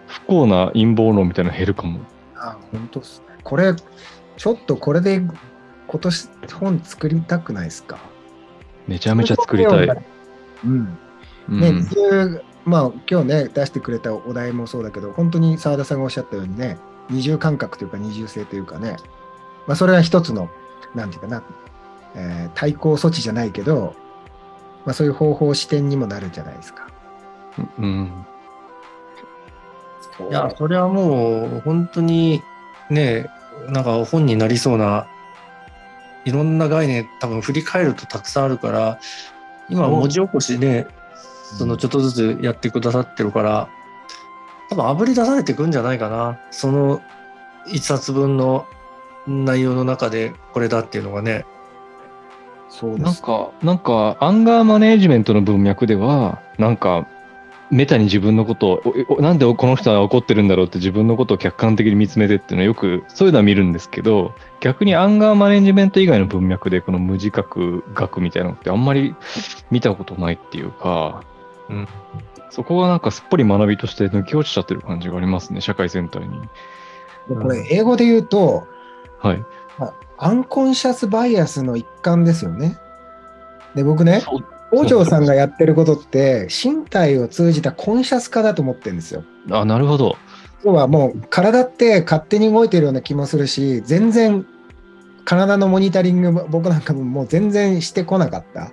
[0.08, 2.00] 不幸な陰謀論みたいなの減るかも。
[2.38, 3.36] あ、本当っすね。
[3.44, 3.74] これ、
[4.38, 5.22] ちょっとこれで
[5.88, 8.00] 今年本作りたくないですか？
[8.88, 9.88] めちゃめちゃ作りたい。
[10.64, 10.98] うん。
[11.50, 16.78] うんね、っていう、まあ今日ね、出してくれたお題もそうだけど、本当に澤田さんがおっしゃったようにね、
[17.10, 18.98] 二重感覚というか二重性というかね、
[19.68, 20.50] まあそれは一つの、
[20.96, 21.44] なんていうかな、
[22.16, 23.96] えー対抗措置じゃないけど、
[24.86, 26.88] まあそういう方法視点にもなるじゃないですか。
[27.80, 28.26] うん。
[30.30, 32.42] いや、それはもう本当に
[32.90, 33.30] ね、
[33.70, 35.08] なんか本になりそうな、
[36.26, 39.00] いろんな概念多分振り返るとたくさんあるから、
[39.70, 40.88] 今文字起こしね、
[41.58, 43.70] そのちょっとずつやってくださってるから、
[44.70, 46.40] 多分あぶり出されていくんじゃないかな。
[46.52, 47.02] その
[47.68, 48.66] 一冊分の
[49.28, 51.46] 内容の中でこれだっていうのがね。
[52.70, 53.02] そうです。
[53.04, 57.08] なんか、なんか、アンガーマネージメントの文脈では、なんか、
[57.72, 69.16] メタに自分のことを、なんでこの人は怒ってるんだろうって自分のことを客観的に見つめてっていうのはよく、そういうのは見るんですけど、逆にアンガーマネジメント以外の文脈でこの無自覚学みたいなのってあんまり
[69.72, 71.24] 見たことないっていうか、
[71.70, 71.88] うん
[72.52, 76.40] そこがなんかすっぽり学びとして抜け落ちちゃってる感じがありますね、社会全体に。
[77.28, 78.66] でこれ、英語で言うと、
[79.20, 79.44] はい。
[80.18, 82.78] アンコンシャスバイアスの一環ですよね。
[83.76, 89.24] で、僕ね、そう北条さんがやってることって、身体を通じたコンシャス化だと思ってるんですよ。
[89.52, 90.16] あ、なるほど。
[90.64, 94.46] 要はもう体って勝手に動いてるような気もするし、全然
[95.26, 98.72] 体のモニタリングも僕なんかももう全然してこなかった。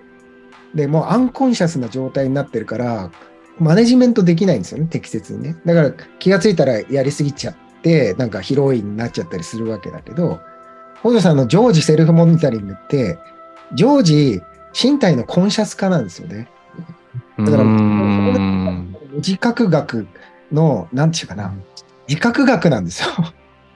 [0.75, 3.11] で、もうアンコンシャスな状態になってるから、
[3.59, 5.57] マネジメントできないんですよね、適切にね。
[5.67, 10.41] だから気がついたらやりすぎちゃって、なんかヒロインになっちゃったりするわけだけど、
[11.01, 13.19] 北条さんの常時セルフモニタリングって、
[13.75, 14.41] 常時
[14.81, 16.49] 身体のコンシャス化なんですよね。
[17.39, 17.65] うだから。
[19.17, 20.07] 自覚学
[20.51, 21.53] の、なんていうかな、
[22.09, 23.09] 自覚学なんですよ。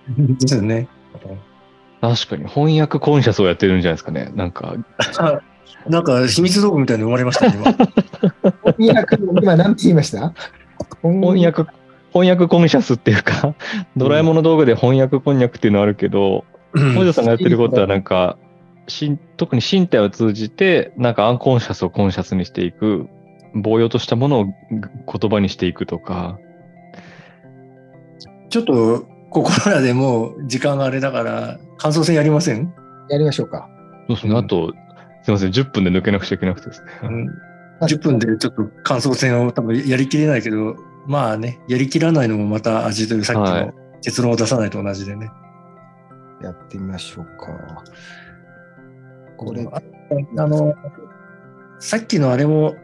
[0.17, 0.89] ですね。
[2.01, 4.31] 確かに翻訳コンシャスをやってるんじゃないですかね。
[4.35, 4.75] なんか、
[5.89, 7.73] なんか秘密道具みたいに生まれましたね、今。
[8.77, 10.33] 翻訳、今なんて言いました？
[11.03, 11.65] 翻訳、
[12.13, 13.55] 翻訳コンシャスっていうか、
[13.97, 17.13] ドラえもんの道具で翻訳こんにゃくっていうのあるけど、うん。
[17.13, 18.37] さんがやってることはなんか、
[18.89, 23.09] し特に身体を通じて、なんかアンコンシャスをコンシャスにしていく、
[23.55, 26.39] ぼうようとしたものを言葉にしていくとか、
[28.49, 32.73] ちょっと、ここらでもう時間があれだから、感想戦やりません、
[33.11, 33.69] やりましょうか。
[34.09, 34.73] そうですね、あと、
[35.27, 36.87] すいません、10分で抜けなくちゃいけなくてですね。
[37.03, 37.31] うん、
[37.83, 40.77] 10分でちょっと感想戦を多分やりきれないけど、
[41.09, 45.29] まあね、やりきらないのもまた味というさっきはいの結論を出さないと同じでね。
[46.41, 47.83] やってみましょうか。
[49.37, 49.83] これ、あ
[50.39, 50.77] あの、
[51.81, 52.77] さっきのあれも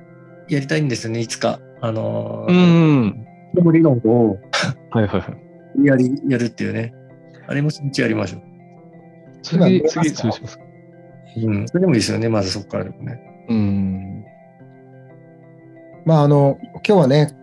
[0.48, 1.60] やりたいんですよね、いつか。
[1.80, 3.24] あの、うん。
[3.54, 4.36] でも理論を
[4.90, 5.36] はいはいは
[5.80, 5.84] い。
[5.84, 6.92] やり、やるっていうね。
[7.46, 8.42] あれもそっちやりましょう。
[9.44, 10.61] 次、次、そうしますか？
[11.36, 11.68] うん。
[11.68, 13.46] それでもいいですよね、まずそこからでもね。
[13.48, 14.24] うん。
[16.04, 17.36] まああの、今日はね、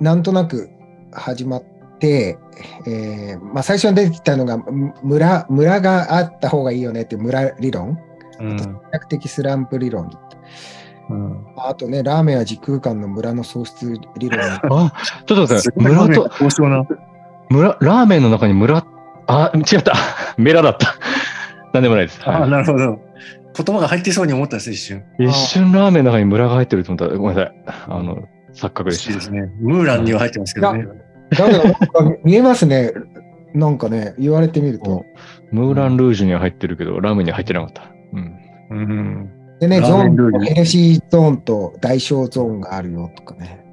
[0.00, 0.70] なんとなく
[1.12, 1.64] 始まっ
[1.98, 2.38] て、
[2.86, 7.98] えーまあ、最初に出てきたのが、む村、村があった方がいいよねっていう村理論、
[8.38, 8.56] うん。
[8.56, 10.10] 比較的スランプ理論、
[11.10, 14.58] うん、あとね、ラーメンは時空間の村の喪失理論、あ、
[15.26, 15.82] ちょっと待ってください。
[15.82, 16.30] 村と。
[17.50, 18.86] 村、ラーメンの中に村、
[19.26, 19.94] あ、違った。
[20.38, 20.94] メラだった。
[21.72, 22.20] なんでもないです。
[22.24, 22.98] ああ、はいなるほど。
[23.52, 25.02] 言葉が入ってそうに思ったんです、一瞬。
[25.18, 27.64] 一瞬ラーメンの中に村が入ってると思ったら、ごめんなさい。
[27.88, 29.14] あの、錯覚でした。
[29.14, 29.50] ですね。
[29.60, 30.86] ムーランには入ってますけどね。
[31.30, 31.78] だか
[32.24, 32.92] 見えますね、
[33.54, 35.04] なんかね、言われてみると。
[35.52, 37.82] ムーランルージュには入ってるけど、ラーメンには入ってなかった。
[38.12, 38.36] うん。
[38.70, 39.30] うん。
[39.60, 43.64] でね、ラゾーンヘネシーゾーンと大小ゾーンがあるよとかね。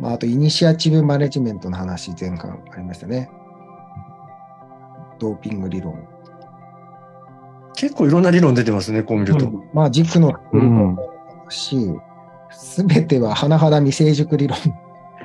[0.00, 3.28] まあ、あと、イニシアチブマネジメントの話、前回ありましたね。
[5.18, 6.02] ドーピング理論。
[7.74, 9.50] 結構いろんな理論出てますね、こう見ると。
[9.72, 11.76] まあ、軸の理論うんもし、
[12.50, 14.58] すべては甚だ未成熟理論。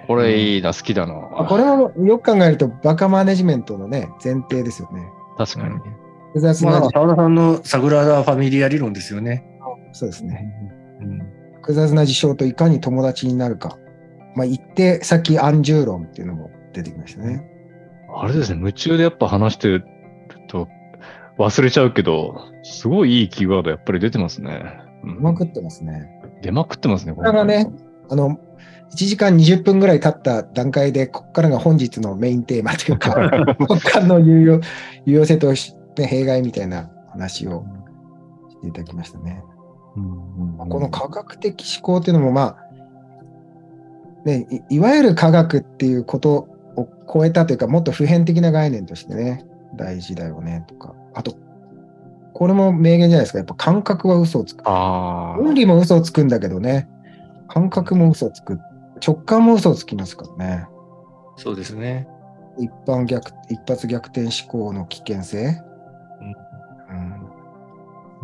[0.08, 1.14] これいいな、好きだな。
[1.14, 5.02] まあこれもよく考えると、バカマネジメントのね、前提ですよね。
[5.38, 5.76] 確かに。
[6.28, 9.46] 複雑まあ、な、澤田さんのサグラダ・ファミリア理論ですよね。
[9.94, 10.54] そうですね。
[11.02, 11.20] うん。
[11.62, 13.78] 複雑な事象といかに友達になるか。
[14.36, 17.50] まあ、言って、さっきアンジュー論っていうのも出てきましたね。
[18.14, 19.86] あれですね、夢中でやっぱ話してる
[20.48, 20.68] と
[21.38, 24.64] 忘れちゃうけど、すごいいいキーワードやっぱり出てますね。
[25.04, 26.10] ううんまくってますね。
[26.42, 27.70] 出まくってますね、ここれがね、
[28.10, 28.40] あの、
[28.92, 34.62] 1時間20分ぐらい経った段階で、ここからが本日のメインテーマというか、 ここからの有用
[35.06, 35.56] 有用性と、ね、
[36.06, 37.66] 弊害みたいな話を
[38.50, 39.44] していただきましたね。
[39.98, 42.58] うんまあこの科学的思考っていうのも、まあ、
[44.26, 49.46] ねい、いわゆる科学っていうことを超えたというか、もっと普遍的な概念としてね、
[49.76, 51.36] 大事だよねとか、あと、
[52.34, 54.62] これも名言じゃないですか、やっぱ感覚は嘘をつく。
[54.66, 56.88] あ論理も嘘をつくんだけどね、
[57.48, 58.60] 感覚も嘘をつく。
[59.06, 60.68] 直感も嘘をつきますからね。
[61.38, 62.08] そうですね。
[62.58, 65.62] 一般逆、一発逆転思考の危険性。
[66.22, 67.14] うん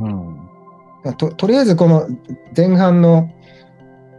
[0.08, 0.16] あ。
[1.06, 1.16] うん。
[1.18, 2.08] ととりあえずこの
[2.56, 3.30] 前半の、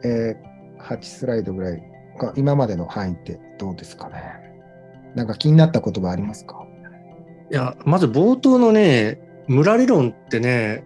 [0.04, 1.82] えー8スライドぐらい
[2.18, 4.20] が今までの範囲ってどうですかね
[5.14, 6.66] なんか気になった言葉ありますか？
[7.52, 10.84] いや、まず冒頭のね、村理論ってね、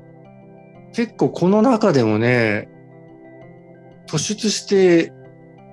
[0.93, 2.69] 結構この中でもね、
[4.09, 5.13] 突出して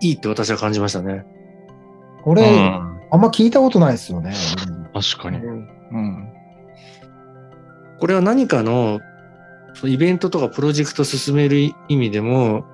[0.02, 1.26] いいって私は感じましたね。
[2.24, 4.34] これ、うんあんま聞いたことないですよね。
[4.92, 5.38] 確かに。
[5.38, 5.52] う
[5.98, 6.34] ん。
[8.00, 9.02] これは何かの
[9.76, 12.66] そのイベントとかプロジェクト進める意味でも、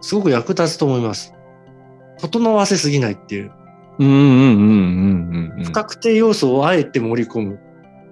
[0.00, 1.32] すごく役立つと思います。
[2.18, 3.52] 整わせすぎないっていう。
[3.98, 5.64] うんうんうんうんうん。
[5.64, 7.58] 不確定要素をあえて盛り込む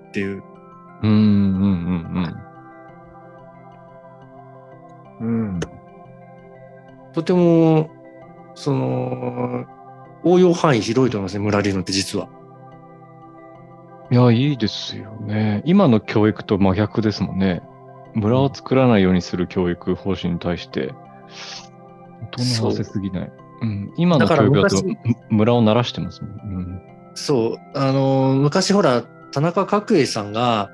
[0.08, 0.42] っていう。
[1.02, 1.16] うんうんう
[2.20, 2.46] ん
[5.20, 5.60] うん。
[7.12, 7.90] とても、
[8.54, 9.64] その、
[10.24, 12.28] 応用範囲広いと思いますね、村理論って実は。
[14.10, 14.16] うん。
[14.16, 15.62] いや、いいですよね。
[15.64, 17.62] 今の教育と真逆ですもんね。
[18.14, 20.92] 村を作らないようにする教育方針に対して、
[22.36, 23.32] 大人わせすぎない。
[23.60, 24.84] うん、今のだから教育だと
[25.30, 26.30] 村を鳴らしてますもん。
[26.32, 26.82] うん
[27.16, 29.02] そう、あの、昔ほら、
[29.32, 30.70] 田中角栄さんが、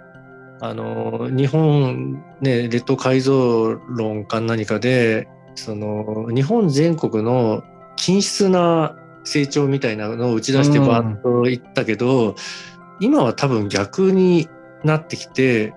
[0.61, 7.63] あの、日本、ね、列島改造論か何かで、その、日本全国の
[7.97, 12.35] 均質な成長みたいなのを打ち出してうんバーッと言ったけど、
[13.01, 14.49] 今は多分逆に
[14.85, 15.75] なってきて、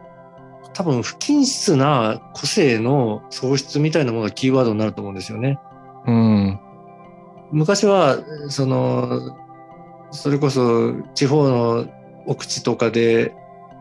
[0.74, 5.60] 多分不均質な個性の創出みたいなものがキーワードになると思うんですよね。
[6.08, 6.60] うん。
[7.52, 9.38] 昔はその
[10.12, 11.88] それこそ地方の
[12.26, 13.34] 奥地とかで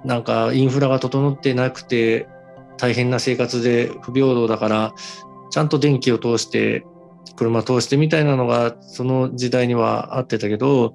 [0.04, 2.28] なんかインフラが整ってなくて
[2.76, 4.94] 大変な生活で不平等だから
[5.50, 6.84] ちゃんと電気を通して
[7.36, 10.94] 車通してみたいなのがその時代にはあってたけど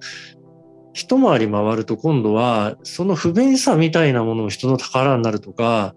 [0.94, 5.96] 一回り回ると今度は、その不便さみたいなものを人の宝になるとか、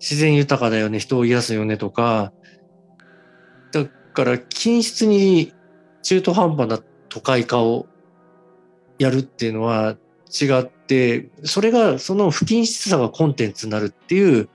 [0.00, 2.32] 自然豊かだよね、人を癒すよねとか、
[3.72, 5.52] だから均質に
[6.04, 6.78] 中途半端な
[7.08, 7.86] 都会化を
[8.98, 9.96] やるっていうのは
[10.30, 14.48] 違って、それがその不均質さがコンテンツになるっていう、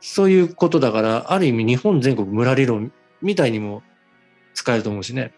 [0.00, 3.82] そういうことだから、ある意味日本全国村理論みたいにも
[4.54, 5.32] 使えると思うしね。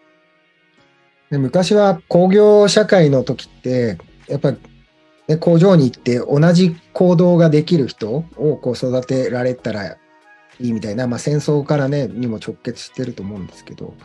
[1.31, 3.97] で昔は工業社会の時って、
[4.27, 4.57] やっぱり、
[5.27, 8.23] ね、工場に行って同じ行動ができる人を
[8.57, 9.97] こう育てられたらい
[10.59, 13.95] いみたいな、まあ、戦争からね、にも直結してると思うんですけど、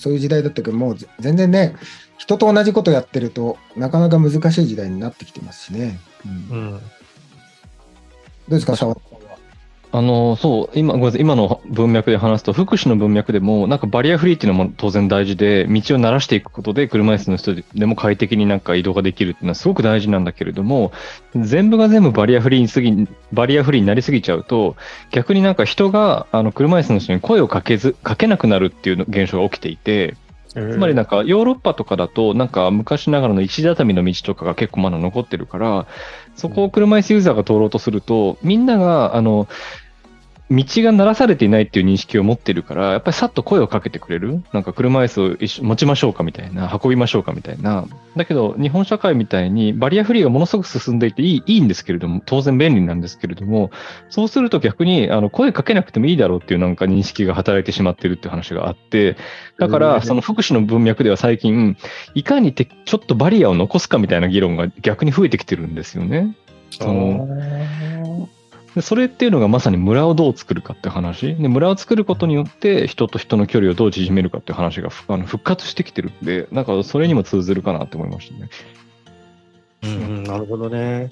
[0.00, 1.76] そういう時代だったけど、もうぜ全然ね、
[2.16, 6.00] 人と同じことやってるとなかなか難しい時代になってきてますしね。
[6.24, 6.74] うんどうん。
[6.76, 6.80] う
[8.48, 9.19] ですか、沢田さんは。
[9.92, 20.92] あの、そう、今、ごめんなさい、今の文脈で話すと、福祉の文脈でも、なんかバリアフリーっていうのも当然大事で、道を慣らしていくことで、車椅子の人でも快適になんか移動ができるっていうのはすごく大事なんだけれども、
[21.34, 24.76] 全部が全部バリアフリーにすぎ、バリアフリーになりすぎちゃうと、
[25.10, 30.14] 逆になんか人が、あの、車椅子の人に声をかけず、かけなくなるっていう現象が起きていて、
[30.52, 35.86] つまりなんかヨーロッパとかだと、なんか昔ながらの石畳の道とかが結構まだ残ってるから、
[36.34, 39.46] そこを車椅子ユーザーが通ろうとすると、みんなが、あの、
[40.50, 44.42] 道が鳴らされていないっていう認識を持ってるから、やっぱりさっと声をかけてくれる？
[44.52, 47.86] なんか車椅子を一緒持ちましょうかみたいな、運びましょうかみたいな。
[48.16, 53.70] だけど、日本社会みたいにバリアフリーがものすごく進んでいていいいいんですけれども、当然便利なんですけれども、
[54.08, 59.16] そうすると逆にあの声かけなくてもいいだろうっていうなんか認識が働いてしまってるっていう話があって、
[59.58, 61.76] だから、うんその福祉の文脈では最近、
[62.14, 66.34] いかにてちょっとバリアを残すかみたいな議論が逆に増えてきてるんですよね。
[66.70, 68.28] その
[68.74, 71.34] でそれっていうのがまさに村をどう作るかって話。
[71.34, 78.48] で村を作ることによって人と人の距離をどう縮めるかって話がふあの復活してきてるんで、なんかそれにも通ずるかなって思いましたね。
[79.82, 81.10] うんうん、なるほどね。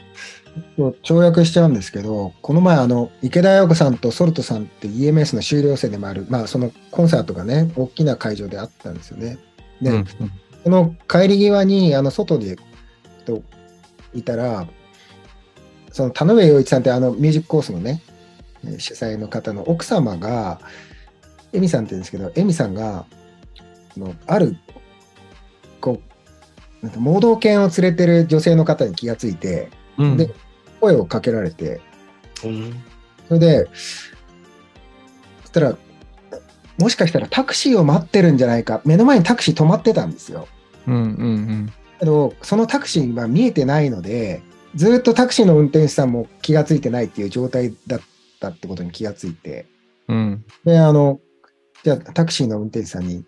[0.77, 9.39] 跳躍しちゃうんですけど、この前、あの池田陽子さんとソルトさんって EMS の修了生でもある、まあ、そのコンサートがね、大きな会場であったんですよね。
[9.81, 10.07] で、うん
[10.65, 12.57] その帰り際に、あの外で
[13.25, 13.43] と
[14.13, 14.67] いたら、
[15.93, 18.03] その田上陽一さんってあのミュージックコースのね、
[18.65, 20.61] えー主催の方の奥様が、
[21.53, 23.07] エミさんって言うんですけど、エミさんが、
[23.97, 24.57] あのある、
[25.81, 26.01] こ
[26.83, 30.31] う、なんか盲導犬を連れてる女性の方に気がついて、うんで
[30.81, 31.81] 声をかけられて、
[32.45, 32.83] うん。
[33.27, 33.69] それで、
[35.43, 35.77] そしたら、
[36.79, 40.47] もしかしたらタクシーを待ってるんじゃないか、目の前にタクシー止まってたんですよ。
[40.87, 44.43] うんうんけど、そのタクシーは見えてないので、
[44.75, 48.01] ずっとタクシーの運転手さんも気がついてないっていう状態だっ
[48.41, 49.67] たってことに気がついて、
[50.09, 50.17] うん。
[50.17, 51.21] うんで、あの、
[51.85, 53.25] じゃあタクシーの運転手さんに、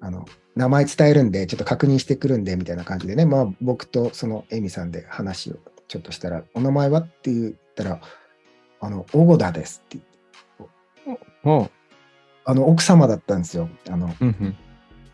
[0.00, 5.56] あの、名前伝えるんで、ちょっと確認してくるんで、みたいな感じでね、まあ僕とそのエミさんで話を
[5.86, 8.00] ちょっとしたら、お名前はって言ったら、
[8.80, 9.98] あの、小ゴ田ですって
[11.06, 11.70] 言って、お。
[12.44, 13.68] あの、奥様だったんですよ。
[13.88, 14.56] あの、うん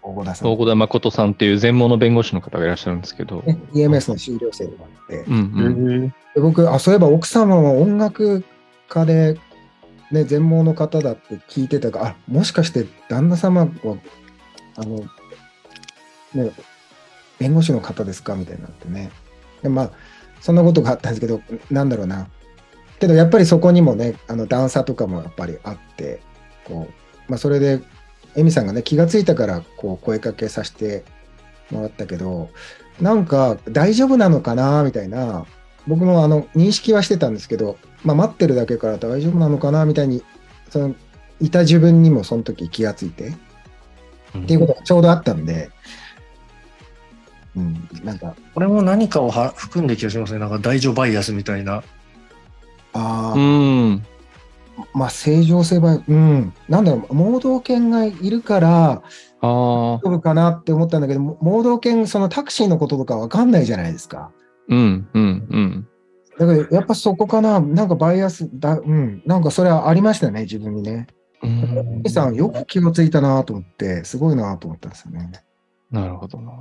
[0.04, 0.48] うん小ゴ田さん。
[0.48, 8.44] 大小田誠さんっていう全盲の弁護士の方がいらっしゃるんですけど、ね、EMS の修了生でもあって、うんうんで僕あ、そういえば奥様は音楽
[8.88, 9.38] 家で、
[10.10, 13.68] ね、全盲の方だって聞いてたから、あもしかして旦那様は、
[14.76, 14.98] あの、
[16.34, 16.52] ね、
[17.38, 19.10] 弁護士の方ですかみたいになってね。
[19.62, 19.90] でまあ、
[20.40, 21.40] そんなことがあったんですけど、
[21.70, 22.28] なんだろうな。
[22.98, 26.20] けど、やっぱりそこにもね、あの段差とかもやっぱりあって、
[26.64, 27.80] こう、まあ、それで、
[28.36, 31.04] エミさんがね、気がついたから、こう、声かけさせて
[31.70, 32.50] もらったけど、
[33.00, 35.46] なんか大丈夫なのかなみたいな、
[35.86, 40.22] 僕もあの認識はしてたんですけど、まあ、待ってるだけから大丈夫なのかなみたいに、
[40.70, 40.94] その
[41.40, 43.28] いた自分にもその時気がついて、
[44.38, 45.70] っていうことがちょうどあったんで、
[47.56, 50.40] うん、なんか、これも何かをは含んでる気がしますね。
[50.40, 51.82] なんか大丈夫バイアスみたいな。
[52.92, 54.06] ああ、うん
[54.92, 59.00] まあ正常性は、うん、なんだろう、盲導犬がいるからあ
[59.40, 64.30] あ大丈夫かなって思ったんだけど、も盲導犬、そのタクシーのこととかわかんないじゃないですか。
[64.68, 65.88] うんうんうん
[66.36, 71.06] だからやっぱそこかな、なんかバイアスだ、うん、なんかそれはありましたね、自分にね。
[71.42, 75.30] うんエさん、よく気がついたなと思って、すごいなと思ったんですよね。
[75.90, 76.52] なるほどな。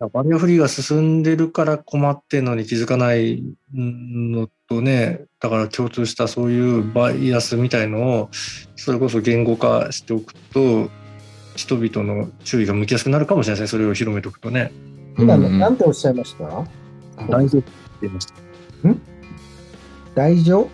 [0.00, 3.42] バリアフリーが進んでるから困ってんのに気づかない
[3.72, 8.28] のとね、だから共通したそういうバイアスみたいのを、
[8.76, 10.90] それこそ言語化しておくと、
[11.56, 13.78] 人々の注意が向きやすくなるかもしれないですね。
[13.78, 14.72] それを広めておくとね。
[15.16, 16.44] 今、うんうんなんておっしゃいました？
[17.28, 17.70] 大丈夫って
[18.02, 18.34] 言いました。
[20.14, 20.68] 大丈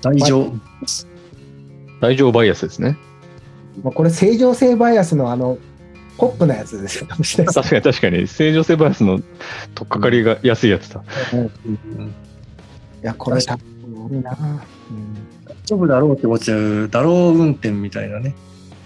[0.00, 0.52] 大丈夫。
[2.00, 2.96] 大丈夫バイアスですね。
[3.82, 5.58] まあこれ正常性バイアスのあの
[6.18, 9.20] ポップなやつですよ確かに確かに、正常性バイアスの
[9.74, 11.02] 取っかかりが安いやつだ。
[11.32, 14.36] うんいや、これ多分多いな。
[14.90, 15.16] うん
[15.48, 18.34] 大丈夫だろうって思っちゃう、だろう運転みたいなね。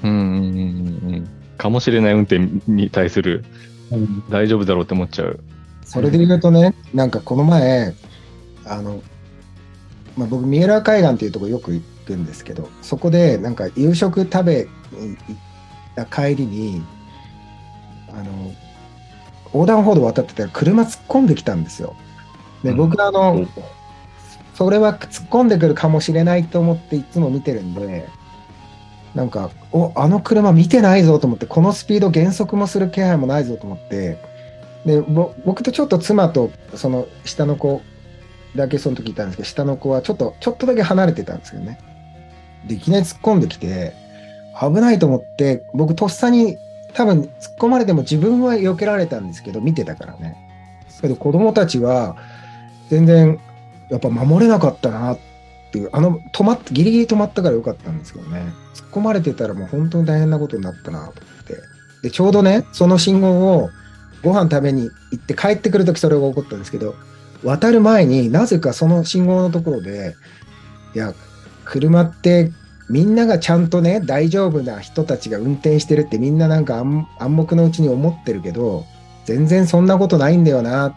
[0.02, 1.28] うんうんうんうんうん。
[1.56, 3.44] かもしれない運転に対する
[4.28, 5.40] 大丈夫だろうって思っちゃう。
[5.84, 7.94] それで言うとね、なんかこの前、
[8.64, 9.02] あの、
[10.16, 16.82] まあ、僕、三浦海岸っていうところよく行くんですけど、そこでなんか夕食食べに行った帰りに、
[18.12, 18.52] あの、
[19.46, 21.94] 横断歩道渡ってたら車突っ込んできたんですよ。
[22.62, 23.48] で、うん僕、あの、うん
[24.54, 28.06] それは突っ込んでくるかもしれないと思っていつも見てるんで、
[29.14, 34.18] なんか、お、あの車見てないぞと思って、このスピード減速もする気配もないぞと思って、
[34.84, 37.82] で、ぼ僕とちょっと妻と、その下の子
[38.56, 41.78] だけその時いたんですけど、下の子はちょっと、ちょっとだけ離れてたんですよね。
[42.66, 43.94] で、いきなり突っ込んできて、
[44.60, 46.58] 危ないと思って、僕とっさに
[46.95, 47.28] 多分突っ
[47.59, 50.36] 込まれても自分は避けられたんですけど、見てたからね。
[51.03, 52.16] けど子供たちは
[52.88, 53.38] 全然
[53.90, 55.18] やっぱ守れなかったなっ
[55.72, 58.40] ていう、あの、止まって、ギリギリ止まったからよかったんですけどね。
[58.74, 61.12] 突っ込まれてたらもう本当に大変なことになったなと思っ
[61.45, 61.57] て。
[62.03, 63.70] で、ちょうどね、その信号を
[64.22, 66.95] ご飯食べに行って帰ってくるときそれが起こったんですけど、
[67.43, 70.14] 渡る前になぜかその信号のところで、
[70.95, 71.14] いや、
[71.64, 72.53] 車って
[72.90, 78.84] みんながちゃんとね、大丈夫な人たちが運転してるってみんななんか暗黙のうちに思ってるけど、
[79.24, 80.90] 全然そんなことないんだよな。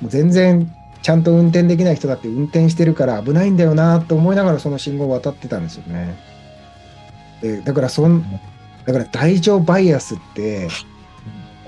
[0.00, 0.70] もう全然
[1.02, 6.16] ちゃんと運転できない人だって運転してるから危ないんだよなと思いながらその信号を渡ってたんですよね。
[7.40, 8.24] でだからそん、
[8.84, 10.68] だから大乗バイアスって、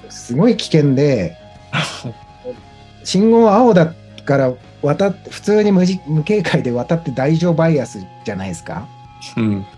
[0.09, 1.36] すごい危険で、
[3.05, 8.86] 信号青だから渡って、普通に無無警戒で渡って大乗バイアスじゃないですか。
[9.37, 9.62] うん。
[9.62, 9.68] だ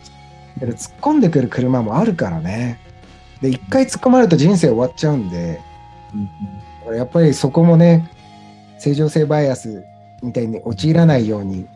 [0.60, 2.78] から突っ込んでくる車もあるからね。
[3.40, 5.60] で、一回突っ込まれると人生終わっちゃうんで、
[6.80, 8.10] だからやっぱりそこもね、
[8.78, 9.84] 正常性バイアス
[10.22, 11.66] みたいに陥らないように、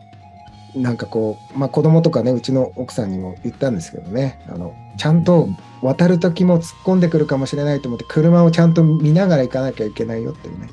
[0.75, 5.49] なんかこう、まあ子供とかね、うちの奥さんにも言ったんですけどね、あの、ちゃんと
[5.81, 10.69] 渡る時も突っ込んでくるかもしれないと思って、車をちゃんと見ながら行かなきゃいけないよっていうね。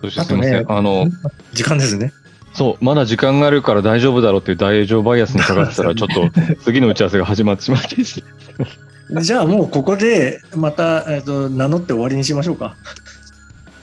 [0.00, 0.78] そしてあとねすみません。
[0.78, 1.06] あの、
[1.52, 2.12] 時間ですね。
[2.52, 6.30] そう、まだ時間があるから大丈夫だろうっていう大丈夫バイアスにかかってたら、ちょっと
[6.62, 9.22] 次の打ち合わせが始まってしまってですね。
[9.22, 12.76] じゃあもうここでまた、えっと名乗って終わりにしましょうか。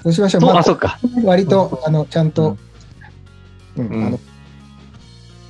[0.04, 0.42] そうしましょう。
[0.42, 1.00] まああそっか。
[1.24, 2.58] 割と、あの、ちゃんと、
[3.76, 4.20] うん、うんあの、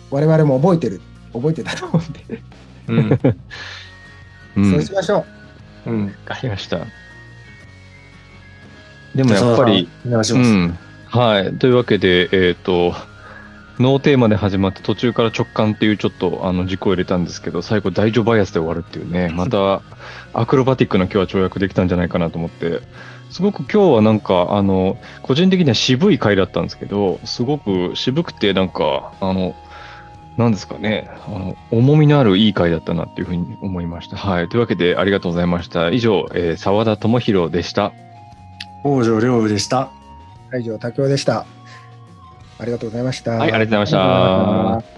[0.10, 1.02] 我々も覚えてる、
[1.34, 2.42] 覚えてたと思うんで、
[2.88, 3.20] うん。
[4.64, 4.70] うん。
[4.72, 5.26] そうわしましょ
[5.86, 5.92] う。
[5.92, 6.10] うん。
[6.26, 6.80] かりました。
[9.14, 10.50] でもやっぱり、お願いします。
[10.50, 10.78] うん。
[11.10, 11.58] はい。
[11.58, 12.94] というわけで、えっ、と、
[13.80, 19.82] ノーテーマで始まって途中から直感っていうちょっとあの軸を入れたんですけど、最後大丈夫バイアスで終わるっていうね、 また
[20.34, 22.82] アクロバティックな今日は跳躍できたんじゃないかなと思って、
[23.30, 29.54] すごく今日はなんか、あの、個人的には渋い回だったんですけど、すごく渋くてなんか、あの、
[30.38, 34.18] なんですかね、あの、重みのあるいい回だったなっていうふうに思いました。
[34.18, 34.48] はい。
[34.48, 35.90] というわけでありがとうございました。
[35.90, 37.92] 以上、えー沢田智弘でした。
[38.84, 39.97] 北条亮でした。
[40.56, 41.46] 以上、竹雄でした。
[42.60, 43.32] ありがとうございました。
[43.32, 43.98] はい、ありがとうございました。
[44.00, 44.97] ありがとうございました